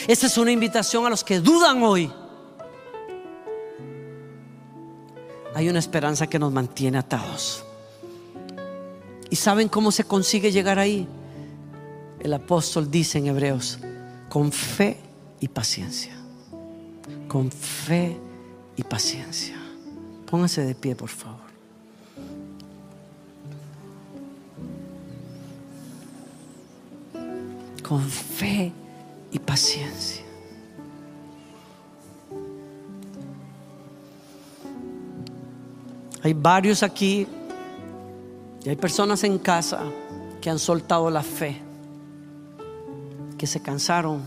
Esta 0.08 0.26
es 0.26 0.38
una 0.38 0.50
invitación 0.50 1.04
a 1.06 1.10
los 1.10 1.22
que 1.22 1.40
dudan 1.40 1.82
hoy. 1.82 2.10
Hay 5.54 5.68
una 5.68 5.78
esperanza 5.78 6.26
que 6.26 6.38
nos 6.38 6.50
mantiene 6.50 6.96
atados. 6.96 7.64
¿Y 9.28 9.36
saben 9.36 9.68
cómo 9.68 9.92
se 9.92 10.04
consigue 10.04 10.50
llegar 10.50 10.78
ahí? 10.78 11.06
El 12.22 12.32
apóstol 12.34 12.88
dice 12.88 13.18
en 13.18 13.26
Hebreos, 13.26 13.80
con 14.28 14.52
fe 14.52 14.96
y 15.40 15.48
paciencia. 15.48 16.12
Con 17.26 17.50
fe 17.50 18.16
y 18.76 18.82
paciencia. 18.84 19.56
Póngase 20.30 20.64
de 20.64 20.74
pie, 20.76 20.94
por 20.94 21.08
favor. 21.08 21.40
Con 27.82 28.02
fe 28.08 28.70
y 29.32 29.38
paciencia. 29.40 30.22
Hay 36.22 36.34
varios 36.34 36.84
aquí 36.84 37.26
y 38.64 38.68
hay 38.68 38.76
personas 38.76 39.24
en 39.24 39.38
casa 39.40 39.80
que 40.40 40.48
han 40.48 40.60
soltado 40.60 41.10
la 41.10 41.24
fe 41.24 41.71
que 43.42 43.48
se 43.48 43.58
cansaron. 43.58 44.22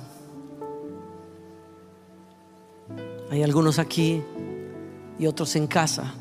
Hay 3.32 3.44
algunos 3.44 3.80
aquí 3.80 4.22
y 5.18 5.26
otros 5.26 5.56
en 5.56 5.68
casa 5.68 6.14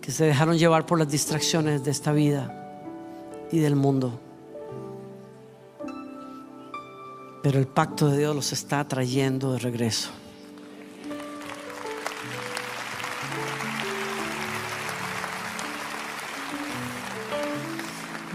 que 0.00 0.10
se 0.10 0.24
dejaron 0.24 0.56
llevar 0.56 0.86
por 0.86 0.98
las 0.98 1.10
distracciones 1.10 1.84
de 1.84 1.90
esta 1.90 2.12
vida 2.12 2.50
y 3.52 3.58
del 3.58 3.76
mundo. 3.76 4.18
Pero 7.42 7.58
el 7.58 7.66
pacto 7.66 8.08
de 8.08 8.16
Dios 8.16 8.34
los 8.34 8.50
está 8.54 8.88
trayendo 8.88 9.52
de 9.52 9.58
regreso. 9.58 10.12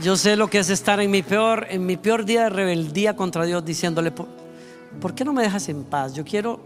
Yo 0.01 0.15
sé 0.15 0.38
lo 0.38 0.49
que 0.49 0.59
es 0.59 0.69
estar 0.69 1.01
en 1.01 1.12
mi 1.12 1.23
peor, 1.23 1.67
en 1.69 1.85
mi 1.85 1.97
peor 1.97 2.23
día 2.23 2.43
de 2.43 2.49
rebeldía 2.49 3.17
contra 3.17 3.43
Dios, 3.43 3.65
diciéndole, 3.65 4.12
¿por, 4.12 5.13
qué 5.13 5.25
no 5.25 5.33
me 5.33 5.43
dejas 5.43 5.67
en 5.67 5.83
paz? 5.83 6.13
Yo 6.13 6.23
quiero 6.23 6.62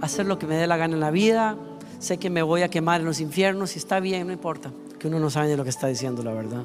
hacer 0.00 0.24
lo 0.24 0.38
que 0.38 0.46
me 0.46 0.56
dé 0.56 0.66
la 0.66 0.78
gana 0.78 0.94
en 0.94 1.00
la 1.00 1.10
vida. 1.10 1.58
Sé 1.98 2.16
que 2.16 2.30
me 2.30 2.40
voy 2.40 2.62
a 2.62 2.70
quemar 2.70 3.00
en 3.00 3.06
los 3.06 3.20
infiernos 3.20 3.74
y 3.74 3.78
está 3.78 4.00
bien, 4.00 4.26
no 4.26 4.32
importa. 4.32 4.70
Que 4.98 5.08
uno 5.08 5.20
no 5.20 5.28
sabe 5.28 5.48
de 5.48 5.56
lo 5.58 5.64
que 5.64 5.70
está 5.70 5.86
diciendo, 5.86 6.22
la 6.22 6.32
verdad. 6.32 6.64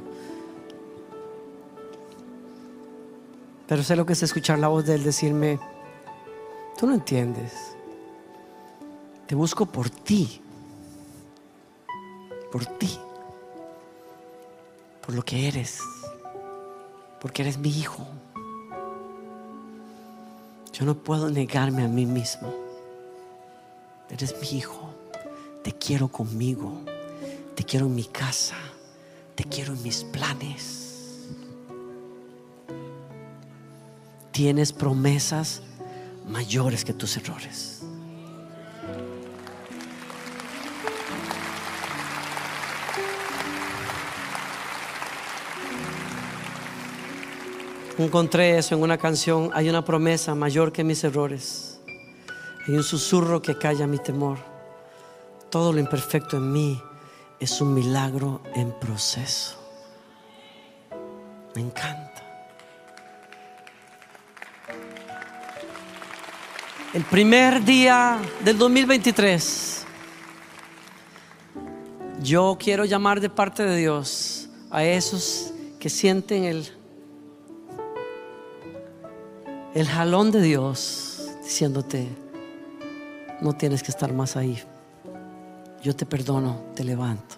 Pero 3.68 3.84
sé 3.84 3.98
lo 3.98 4.06
que 4.06 4.14
es 4.14 4.24
escuchar 4.24 4.60
la 4.60 4.70
voz 4.70 4.86
de 4.86 4.96
Él 4.96 5.04
decirme, 5.04 5.60
tú 6.78 6.88
no 6.88 6.94
entiendes. 6.94 7.54
Te 9.28 9.36
busco 9.36 9.66
por 9.66 9.90
ti. 9.90 10.42
Por 12.50 12.66
ti. 12.66 12.98
Por 15.06 15.16
lo 15.16 15.24
que 15.24 15.50
eres 15.50 15.82
porque 17.24 17.42
eres 17.42 17.58
mi 17.58 17.70
hijo. 17.70 18.06
Yo 20.74 20.86
no 20.86 20.94
puedo 20.94 21.30
negarme 21.30 21.86
a 21.86 21.88
mí 21.88 22.06
mismo. 22.06 22.54
Eres 24.10 24.36
mi 24.42 24.58
hijo. 24.58 24.94
Te 25.64 25.72
quiero 25.72 26.10
conmigo. 26.10 26.82
Te 27.56 27.64
quiero 27.64 27.86
en 27.86 27.96
mi 27.96 28.04
casa. 28.04 28.58
Te 29.36 29.46
quiero 29.46 29.72
en 29.72 29.82
mis 29.84 30.04
planes. 30.04 31.30
Tienes 34.34 34.74
promesas 34.74 35.62
mayores 36.28 36.84
que 36.84 36.92
tus 36.92 37.16
errores. 37.16 37.73
Encontré 47.98 48.58
eso 48.58 48.74
en 48.74 48.82
una 48.82 48.98
canción. 48.98 49.52
Hay 49.54 49.70
una 49.70 49.86
promesa 49.86 50.34
mayor 50.34 50.72
que 50.72 50.84
mis 50.84 51.04
errores. 51.04 51.80
Hay 52.68 52.74
un 52.74 52.84
susurro 52.84 53.40
que 53.42 53.56
calla 53.56 53.86
mi 53.86 54.00
temor. 54.00 54.40
Todo 55.52 55.72
lo 55.72 55.80
imperfecto 55.80 56.38
en 56.38 56.52
mí 56.52 56.82
es 57.40 57.62
un 57.62 57.74
milagro 57.74 58.42
en 58.56 58.72
proceso. 58.80 59.60
Me 61.54 61.62
encanta. 61.62 62.14
El 66.94 67.04
primer 67.04 67.64
día 67.64 68.20
del 68.44 68.58
2023, 68.58 69.86
yo 72.22 72.58
quiero 72.60 72.86
llamar 72.86 73.20
de 73.20 73.30
parte 73.30 73.64
de 73.64 73.78
Dios 73.78 74.50
a 74.72 74.84
esos 74.84 75.54
que 75.80 75.90
sienten 75.90 76.46
el 76.46 76.83
el 79.74 79.88
jalón 79.88 80.32
de 80.32 80.42
Dios 80.42 81.30
diciéndote, 81.44 82.08
no 83.42 83.54
tienes 83.54 83.84
que 83.84 83.92
estar 83.92 84.14
más 84.14 84.38
ahí. 84.38 84.58
Yo 85.82 85.96
te 85.96 86.06
perdono, 86.06 86.62
te 86.76 86.84
levanto. 86.84 87.36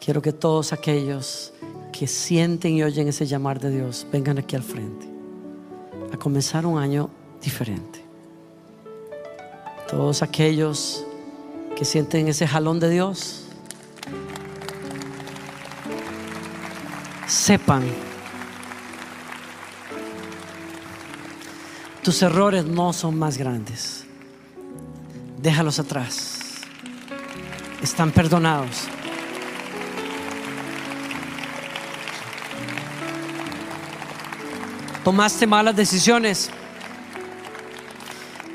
Quiero 0.00 0.22
que 0.22 0.32
todos 0.32 0.72
aquellos 0.72 1.52
que 1.92 2.06
sienten 2.06 2.74
y 2.74 2.82
oyen 2.82 3.08
ese 3.08 3.26
llamar 3.26 3.60
de 3.60 3.70
Dios 3.70 4.06
vengan 4.12 4.38
aquí 4.38 4.56
al 4.56 4.62
frente 4.62 5.06
a 6.12 6.16
comenzar 6.16 6.64
un 6.64 6.78
año 6.78 7.10
diferente. 7.42 8.04
Todos 9.90 10.22
aquellos 10.22 11.04
que 11.76 11.84
sienten 11.84 12.28
ese 12.28 12.46
jalón 12.46 12.80
de 12.80 12.90
Dios, 12.90 13.44
sepan 17.26 17.84
Tus 22.08 22.22
errores 22.22 22.64
no 22.64 22.94
son 22.94 23.18
más 23.18 23.36
grandes. 23.36 24.06
Déjalos 25.42 25.78
atrás. 25.78 26.38
Están 27.82 28.12
perdonados. 28.12 28.84
Tomaste 35.04 35.46
malas 35.46 35.76
decisiones. 35.76 36.48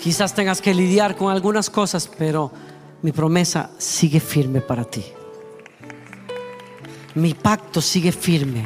Quizás 0.02 0.34
tengas 0.34 0.60
que 0.60 0.74
lidiar 0.74 1.16
con 1.16 1.32
algunas 1.32 1.70
cosas, 1.70 2.10
pero 2.18 2.52
mi 3.04 3.12
promesa 3.12 3.70
sigue 3.78 4.20
firme 4.20 4.62
para 4.62 4.84
ti. 4.84 5.06
Mi 7.13 7.36
pacto 7.36 7.82
sigue 7.82 8.12
firme. 8.12 8.66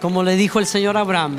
Como 0.00 0.22
le 0.22 0.36
dijo 0.36 0.58
el 0.58 0.64
Señor 0.64 0.96
Abraham, 0.96 1.36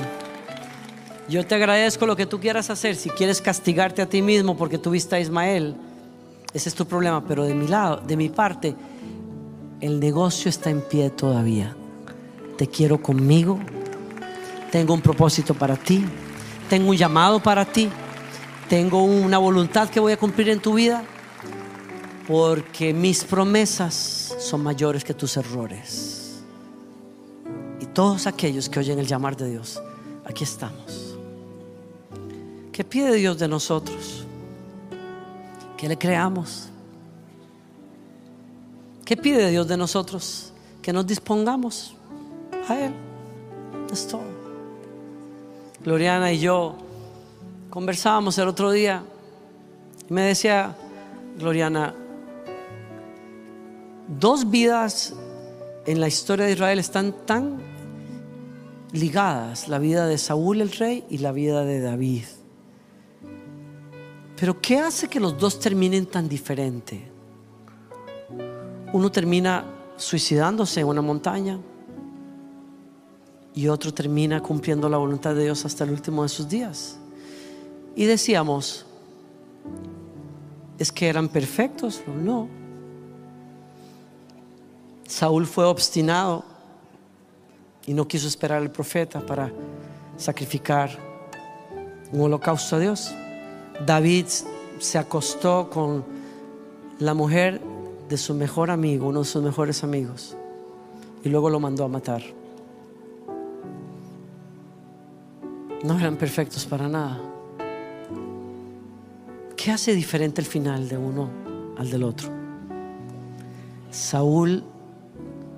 yo 1.27 1.45
te 1.45 1.55
agradezco 1.55 2.05
lo 2.05 2.15
que 2.15 2.25
tú 2.25 2.39
quieras 2.39 2.69
hacer. 2.69 2.95
Si 2.95 3.09
quieres 3.09 3.41
castigarte 3.41 4.01
a 4.01 4.05
ti 4.05 4.21
mismo 4.21 4.55
porque 4.55 4.77
tuviste 4.77 5.15
a 5.15 5.19
Ismael, 5.19 5.75
ese 6.53 6.69
es 6.69 6.75
tu 6.75 6.85
problema. 6.85 7.25
Pero 7.25 7.43
de 7.43 7.55
mi 7.55 7.67
lado, 7.67 7.97
de 7.97 8.15
mi 8.15 8.29
parte, 8.29 8.75
el 9.81 9.99
negocio 9.99 10.49
está 10.49 10.69
en 10.69 10.81
pie 10.81 11.09
todavía. 11.09 11.75
Te 12.57 12.67
quiero 12.67 13.01
conmigo. 13.01 13.59
Tengo 14.71 14.93
un 14.93 15.01
propósito 15.01 15.53
para 15.53 15.75
ti. 15.75 16.05
Tengo 16.69 16.89
un 16.89 16.97
llamado 16.97 17.41
para 17.41 17.65
ti. 17.65 17.89
Tengo 18.69 19.03
una 19.03 19.37
voluntad 19.37 19.89
que 19.89 19.99
voy 19.99 20.13
a 20.13 20.17
cumplir 20.17 20.49
en 20.49 20.59
tu 20.59 20.75
vida. 20.75 21.03
Porque 22.27 22.93
mis 22.93 23.23
promesas 23.23 24.35
son 24.39 24.63
mayores 24.63 25.03
que 25.03 25.13
tus 25.13 25.37
errores. 25.37 26.43
Y 27.79 27.87
todos 27.87 28.27
aquellos 28.27 28.69
que 28.69 28.79
oyen 28.79 28.99
el 28.99 29.07
llamar 29.07 29.35
de 29.35 29.49
Dios, 29.49 29.81
aquí 30.25 30.43
estamos. 30.43 31.04
¿Qué 32.75 32.83
pide 32.83 33.15
Dios 33.15 33.39
de 33.39 33.47
nosotros? 33.47 34.25
Que 35.77 35.87
le 35.87 35.97
creamos. 35.97 36.67
¿Qué 39.05 39.15
pide 39.15 39.49
Dios 39.49 39.65
de 39.65 39.77
nosotros? 39.77 40.51
Que 40.81 40.91
nos 40.91 41.07
dispongamos 41.07 41.95
a 42.67 42.77
Él. 42.77 42.93
Es 43.93 44.05
todo. 44.05 44.25
Gloriana 45.85 46.33
y 46.33 46.39
yo 46.39 46.75
conversábamos 47.69 48.37
el 48.39 48.49
otro 48.49 48.71
día 48.71 49.05
y 50.09 50.13
me 50.13 50.23
decía, 50.23 50.75
Gloriana, 51.37 51.95
dos 54.19 54.49
vidas 54.49 55.13
en 55.85 56.01
la 56.01 56.09
historia 56.09 56.45
de 56.45 56.51
Israel 56.51 56.79
están 56.79 57.13
tan 57.25 57.57
ligadas, 58.91 59.69
la 59.69 59.79
vida 59.79 60.07
de 60.07 60.17
Saúl 60.17 60.59
el 60.59 60.73
rey 60.73 61.05
y 61.09 61.19
la 61.19 61.31
vida 61.31 61.63
de 61.63 61.79
David. 61.79 62.25
Pero 64.37 64.59
¿qué 64.59 64.79
hace 64.79 65.07
que 65.07 65.19
los 65.19 65.37
dos 65.37 65.59
terminen 65.59 66.05
tan 66.05 66.27
diferente? 66.27 67.09
Uno 68.91 69.11
termina 69.11 69.65
suicidándose 69.97 70.81
en 70.81 70.87
una 70.87 71.01
montaña 71.01 71.59
y 73.53 73.67
otro 73.69 73.93
termina 73.93 74.41
cumpliendo 74.41 74.89
la 74.89 74.97
voluntad 74.97 75.33
de 75.33 75.43
Dios 75.43 75.63
hasta 75.65 75.85
el 75.85 75.91
último 75.91 76.23
de 76.23 76.29
sus 76.29 76.49
días. 76.49 76.97
Y 77.95 78.03
decíamos, 78.03 78.85
¿es 80.77 80.91
que 80.91 81.07
eran 81.07 81.29
perfectos? 81.29 82.03
No. 82.21 82.49
Saúl 85.07 85.45
fue 85.45 85.63
obstinado 85.63 86.43
y 87.85 87.93
no 87.93 88.05
quiso 88.05 88.27
esperar 88.27 88.61
al 88.61 88.71
profeta 88.71 89.25
para 89.25 89.51
sacrificar 90.17 90.89
un 92.11 92.21
holocausto 92.21 92.75
a 92.75 92.79
Dios. 92.79 93.13
David 93.83 94.25
se 94.79 94.97
acostó 94.97 95.69
con 95.69 96.03
la 96.99 97.13
mujer 97.13 97.61
de 98.09 98.17
su 98.17 98.33
mejor 98.33 98.71
amigo, 98.71 99.07
uno 99.07 99.19
de 99.19 99.25
sus 99.25 99.43
mejores 99.43 99.83
amigos, 99.83 100.35
y 101.23 101.29
luego 101.29 101.49
lo 101.49 101.59
mandó 101.59 101.83
a 101.83 101.87
matar. 101.87 102.21
No 105.83 105.99
eran 105.99 106.15
perfectos 106.15 106.65
para 106.65 106.87
nada. 106.87 107.21
¿Qué 109.55 109.71
hace 109.71 109.93
diferente 109.93 110.41
el 110.41 110.47
final 110.47 110.87
de 110.87 110.97
uno 110.97 111.29
al 111.77 111.89
del 111.89 112.03
otro? 112.03 112.29
Saúl 113.91 114.63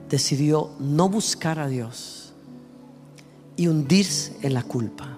decidió 0.10 0.72
no 0.80 1.10
buscar 1.10 1.60
a 1.60 1.68
Dios 1.68 2.34
y 3.56 3.68
hundirse 3.68 4.38
en 4.42 4.54
la 4.54 4.64
culpa. 4.64 5.17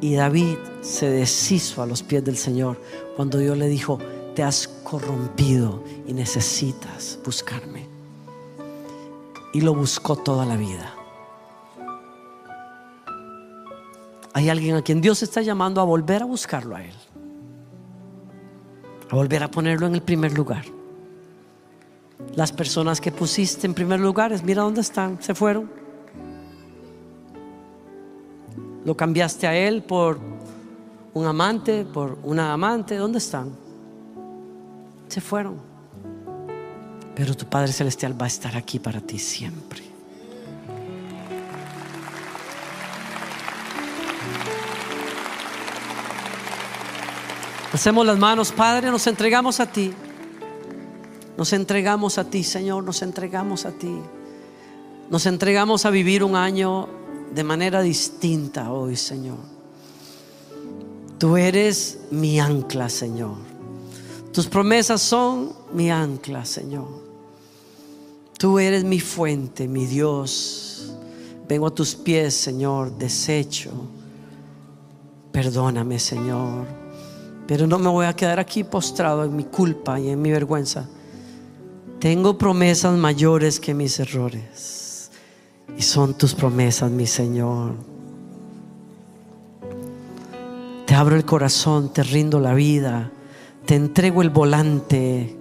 Y 0.00 0.14
David 0.14 0.56
se 0.80 1.10
deshizo 1.10 1.82
a 1.82 1.86
los 1.86 2.02
pies 2.02 2.24
del 2.24 2.36
Señor 2.36 2.80
cuando 3.16 3.38
Dios 3.38 3.56
le 3.58 3.68
dijo, 3.68 3.98
te 4.34 4.42
has 4.42 4.66
corrompido 4.66 5.84
y 6.06 6.12
necesitas 6.12 7.18
buscarme. 7.24 7.86
Y 9.52 9.60
lo 9.60 9.74
buscó 9.74 10.16
toda 10.16 10.46
la 10.46 10.56
vida. 10.56 10.94
Hay 14.32 14.48
alguien 14.48 14.76
a 14.76 14.82
quien 14.82 15.00
Dios 15.00 15.22
está 15.22 15.42
llamando 15.42 15.80
a 15.80 15.84
volver 15.84 16.22
a 16.22 16.24
buscarlo 16.24 16.76
a 16.76 16.84
Él. 16.84 16.94
A 19.10 19.16
volver 19.16 19.42
a 19.42 19.50
ponerlo 19.50 19.86
en 19.86 19.94
el 19.94 20.02
primer 20.02 20.32
lugar. 20.32 20.64
Las 22.36 22.52
personas 22.52 23.00
que 23.00 23.10
pusiste 23.10 23.66
en 23.66 23.74
primer 23.74 23.98
lugar, 23.98 24.32
mira 24.44 24.62
dónde 24.62 24.82
están, 24.82 25.20
se 25.20 25.34
fueron. 25.34 25.79
Lo 28.84 28.96
cambiaste 28.96 29.46
a 29.46 29.56
Él 29.56 29.82
por 29.82 30.18
un 31.12 31.26
amante, 31.26 31.84
por 31.84 32.18
una 32.22 32.52
amante, 32.52 32.96
¿dónde 32.96 33.18
están? 33.18 33.52
Se 35.08 35.20
fueron. 35.20 35.56
Pero 37.14 37.36
tu 37.36 37.46
Padre 37.46 37.72
Celestial 37.72 38.20
va 38.20 38.24
a 38.24 38.28
estar 38.28 38.56
aquí 38.56 38.78
para 38.78 39.00
ti 39.00 39.18
siempre. 39.18 39.82
Hacemos 47.72 48.04
las 48.04 48.18
manos, 48.18 48.52
Padre, 48.52 48.90
nos 48.90 49.06
entregamos 49.06 49.60
a 49.60 49.66
ti. 49.66 49.92
Nos 51.36 51.52
entregamos 51.52 52.18
a 52.18 52.24
ti, 52.24 52.42
Señor, 52.42 52.84
nos 52.84 53.02
entregamos 53.02 53.64
a 53.64 53.72
ti. 53.72 53.96
Nos 55.08 55.26
entregamos 55.26 55.86
a 55.86 55.90
vivir 55.90 56.24
un 56.24 56.36
año 56.36 56.99
de 57.34 57.44
manera 57.44 57.82
distinta 57.82 58.72
hoy, 58.72 58.96
Señor. 58.96 59.38
Tú 61.18 61.36
eres 61.36 61.98
mi 62.10 62.40
ancla, 62.40 62.88
Señor. 62.88 63.36
Tus 64.32 64.46
promesas 64.46 65.02
son 65.02 65.52
mi 65.72 65.90
ancla, 65.90 66.44
Señor. 66.44 66.88
Tú 68.38 68.58
eres 68.58 68.84
mi 68.84 69.00
fuente, 69.00 69.68
mi 69.68 69.86
Dios. 69.86 70.94
Vengo 71.46 71.66
a 71.66 71.74
tus 71.74 71.94
pies, 71.94 72.34
Señor, 72.34 72.96
deshecho. 72.96 73.70
Perdóname, 75.30 75.98
Señor. 75.98 76.66
Pero 77.46 77.66
no 77.66 77.78
me 77.78 77.88
voy 77.88 78.06
a 78.06 78.14
quedar 78.14 78.40
aquí 78.40 78.64
postrado 78.64 79.24
en 79.24 79.36
mi 79.36 79.44
culpa 79.44 80.00
y 80.00 80.08
en 80.08 80.22
mi 80.22 80.30
vergüenza. 80.30 80.88
Tengo 81.98 82.38
promesas 82.38 82.96
mayores 82.96 83.60
que 83.60 83.74
mis 83.74 84.00
errores. 84.00 84.79
Y 85.76 85.82
son 85.82 86.14
tus 86.14 86.34
promesas, 86.34 86.90
mi 86.90 87.06
Señor. 87.06 87.74
Te 90.86 90.94
abro 90.94 91.14
el 91.14 91.24
corazón, 91.24 91.92
te 91.92 92.02
rindo 92.02 92.40
la 92.40 92.52
vida, 92.52 93.12
te 93.64 93.76
entrego 93.76 94.22
el 94.22 94.30
volante, 94.30 95.36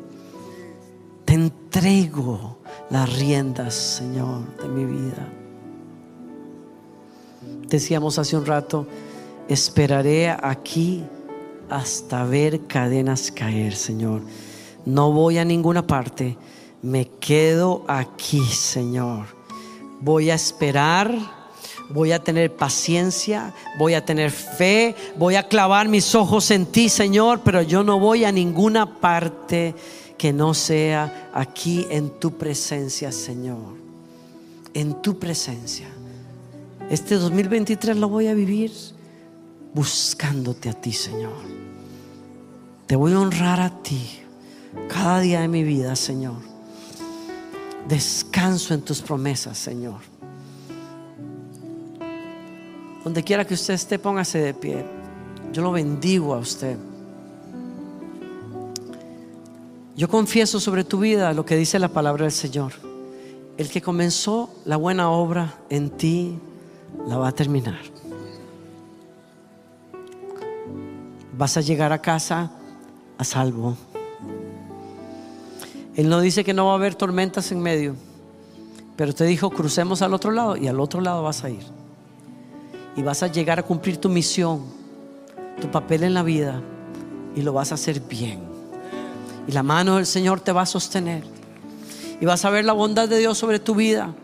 te 1.26 1.34
entrego 1.34 2.60
las 2.90 3.18
riendas, 3.18 3.74
Señor, 3.74 4.56
de 4.58 4.68
mi 4.68 4.86
vida. 4.86 5.28
Decíamos 7.68 8.20
hace 8.20 8.38
un 8.38 8.46
rato, 8.46 8.88
esperaré 9.48 10.30
aquí 10.30 11.04
hasta 11.70 12.24
ver 12.26 12.68
cadenas 12.68 13.32
caer, 13.32 13.76
Señor. 13.76 14.22
No 14.86 15.12
voy 15.12 15.38
a 15.38 15.46
ninguna 15.46 15.86
parte, 15.86 16.38
me 16.82 17.10
quedo 17.20 17.84
aquí, 17.88 18.44
Señor. 18.46 19.39
Voy 20.02 20.30
a 20.30 20.36
esperar 20.36 21.40
voy 21.90 22.12
a 22.12 22.24
tener 22.24 22.56
paciencia, 22.56 23.54
voy 23.78 23.96
a 23.96 24.06
tener 24.06 24.32
fe, 24.32 24.96
voy 25.18 25.36
a 25.36 25.48
clavar 25.48 25.88
mis 25.88 26.14
ojos 26.16 26.52
en 26.52 26.66
ti, 26.68 26.88
Señor, 26.88 27.42
pero 27.44 27.62
yo 27.62 27.84
no 27.84 28.00
voy 28.00 28.26
a 28.26 28.32
ninguna 28.32 29.00
parte 29.00 29.76
que 30.18 30.32
no 30.32 30.54
sea 30.54 31.30
aquí 31.34 31.88
en 31.90 32.10
tu 32.20 32.38
presencia, 32.38 33.12
Señor. 33.12 33.80
En 34.74 35.02
tu 35.02 35.18
presencia. 35.18 35.88
Este 36.90 37.16
2023 37.16 37.98
lo 37.98 38.10
voy 38.10 38.28
a 38.28 38.34
vivir 38.34 38.72
buscándote 39.74 40.70
a 40.70 40.74
ti, 40.74 40.92
Señor. 40.92 41.34
Te 42.86 42.96
voy 42.96 43.14
a 43.14 43.20
honrar 43.20 43.62
a 43.62 43.82
ti 43.82 44.20
cada 44.88 45.20
día 45.22 45.42
de 45.42 45.48
mi 45.48 45.64
vida, 45.64 45.96
Señor. 45.96 46.49
Descanso 47.88 48.74
en 48.74 48.82
tus 48.82 49.02
promesas, 49.02 49.58
Señor. 49.58 50.02
Donde 53.04 53.24
quiera 53.24 53.46
que 53.46 53.54
usted 53.54 53.74
esté, 53.74 53.98
póngase 53.98 54.40
de 54.40 54.54
pie. 54.54 54.86
Yo 55.52 55.62
lo 55.62 55.72
bendigo 55.72 56.34
a 56.34 56.38
usted. 56.38 56.78
Yo 59.96 60.08
confieso 60.08 60.60
sobre 60.60 60.84
tu 60.84 61.00
vida 61.00 61.34
lo 61.34 61.46
que 61.46 61.58
dice 61.58 61.80
la 61.80 61.90
palabra 61.90 62.24
del 62.24 62.32
Señor. 62.32 62.74
El 63.58 63.70
que 63.70 63.82
comenzó 63.82 64.50
la 64.66 64.78
buena 64.78 65.10
obra 65.10 65.56
en 65.70 65.90
ti, 65.90 66.40
la 67.08 67.18
va 67.18 67.30
a 67.30 67.32
terminar. 67.32 67.80
Vas 71.38 71.58
a 71.58 71.62
llegar 71.62 71.92
a 71.92 72.02
casa 72.02 72.52
a 73.18 73.24
salvo. 73.24 73.76
Él 76.00 76.08
no 76.08 76.22
dice 76.22 76.46
que 76.46 76.54
no 76.54 76.68
va 76.68 76.72
a 76.72 76.76
haber 76.76 76.96
tormentas 76.96 77.52
en 77.52 77.60
medio, 77.60 77.94
pero 78.96 79.14
te 79.14 79.26
dijo, 79.26 79.50
crucemos 79.50 80.02
al 80.02 80.14
otro 80.14 80.32
lado 80.32 80.56
y 80.56 80.70
al 80.70 80.80
otro 80.80 81.02
lado 81.02 81.24
vas 81.24 81.44
a 81.44 81.50
ir 81.50 81.66
y 82.96 83.02
vas 83.02 83.22
a 83.22 83.28
llegar 83.28 83.60
a 83.60 83.64
cumplir 83.64 83.98
tu 83.98 84.08
misión, 84.08 84.64
tu 85.60 85.70
papel 85.70 86.04
en 86.04 86.14
la 86.14 86.24
vida 86.24 86.62
y 87.36 87.42
lo 87.42 87.52
vas 87.52 87.74
a 87.74 87.76
hacer 87.76 88.00
bien. 88.00 88.40
Y 89.46 89.52
la 89.52 89.62
mano 89.62 89.98
del 89.98 90.06
Señor 90.06 90.40
te 90.40 90.54
va 90.54 90.62
a 90.62 90.66
sostener. 90.66 91.26
Y 92.22 92.26
vas 92.26 92.46
a 92.46 92.50
ver 92.50 92.64
la 92.64 92.72
bondad 92.72 93.10
de 93.10 93.20
Dios 93.20 93.38
sobre 93.38 93.60
tu 93.60 93.76
vida, 93.76 94.16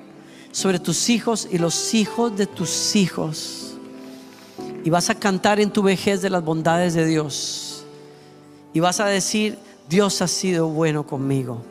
sobre 0.53 0.80
tus 0.80 1.09
hijos 1.09 1.45
y 1.51 1.57
los 1.57 1.93
hijos 1.93 2.38
de 2.38 2.47
tus 2.47 2.95
hijos. 2.95 3.76
Y 4.86 4.89
vas 4.89 5.09
a 5.09 5.15
cantar 5.15 5.59
en 5.59 5.71
tu 5.71 5.84
vejez 5.84 6.21
de 6.21 6.30
las 6.30 6.41
bondades 6.41 6.93
de 6.93 7.05
Dios. 7.05 7.84
Y 8.73 8.80
vas 8.80 9.01
a 9.01 9.07
decir, 9.07 9.59
Dios 9.90 10.22
ha 10.22 10.28
sido 10.28 10.68
bueno 10.68 11.06
conmigo. 11.06 11.62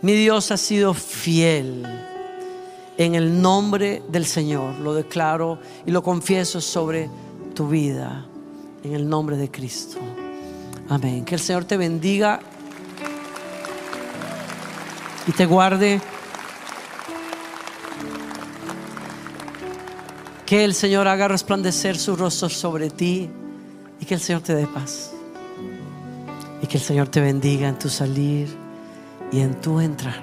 Mi 0.00 0.12
Dios 0.12 0.50
ha 0.50 0.56
sido 0.56 0.94
fiel. 0.94 1.86
En 2.96 3.14
el 3.14 3.40
nombre 3.40 4.02
del 4.08 4.26
Señor 4.26 4.78
lo 4.80 4.94
declaro 4.94 5.58
y 5.86 5.90
lo 5.90 6.02
confieso 6.02 6.60
sobre 6.60 7.08
tu 7.54 7.68
vida. 7.68 8.26
En 8.82 8.94
el 8.94 9.08
nombre 9.08 9.36
de 9.36 9.50
Cristo. 9.50 9.98
Amén. 10.88 11.24
Que 11.24 11.34
el 11.34 11.40
Señor 11.40 11.64
te 11.64 11.76
bendiga 11.76 12.40
y 15.26 15.32
te 15.32 15.46
guarde. 15.46 16.00
Que 20.46 20.64
el 20.64 20.74
Señor 20.74 21.06
haga 21.06 21.28
resplandecer 21.28 21.98
su 21.98 22.16
rostro 22.16 22.48
sobre 22.48 22.88
ti 22.88 23.28
y 24.00 24.06
que 24.06 24.14
el 24.14 24.20
Señor 24.20 24.40
te 24.40 24.54
dé 24.54 24.66
paz. 24.66 25.12
Y 26.62 26.66
que 26.66 26.78
el 26.78 26.82
Señor 26.82 27.08
te 27.08 27.20
bendiga 27.20 27.68
en 27.68 27.78
tu 27.78 27.88
salir 27.88 28.48
y 29.30 29.40
en 29.40 29.60
tu 29.60 29.80
entrar. 29.80 30.22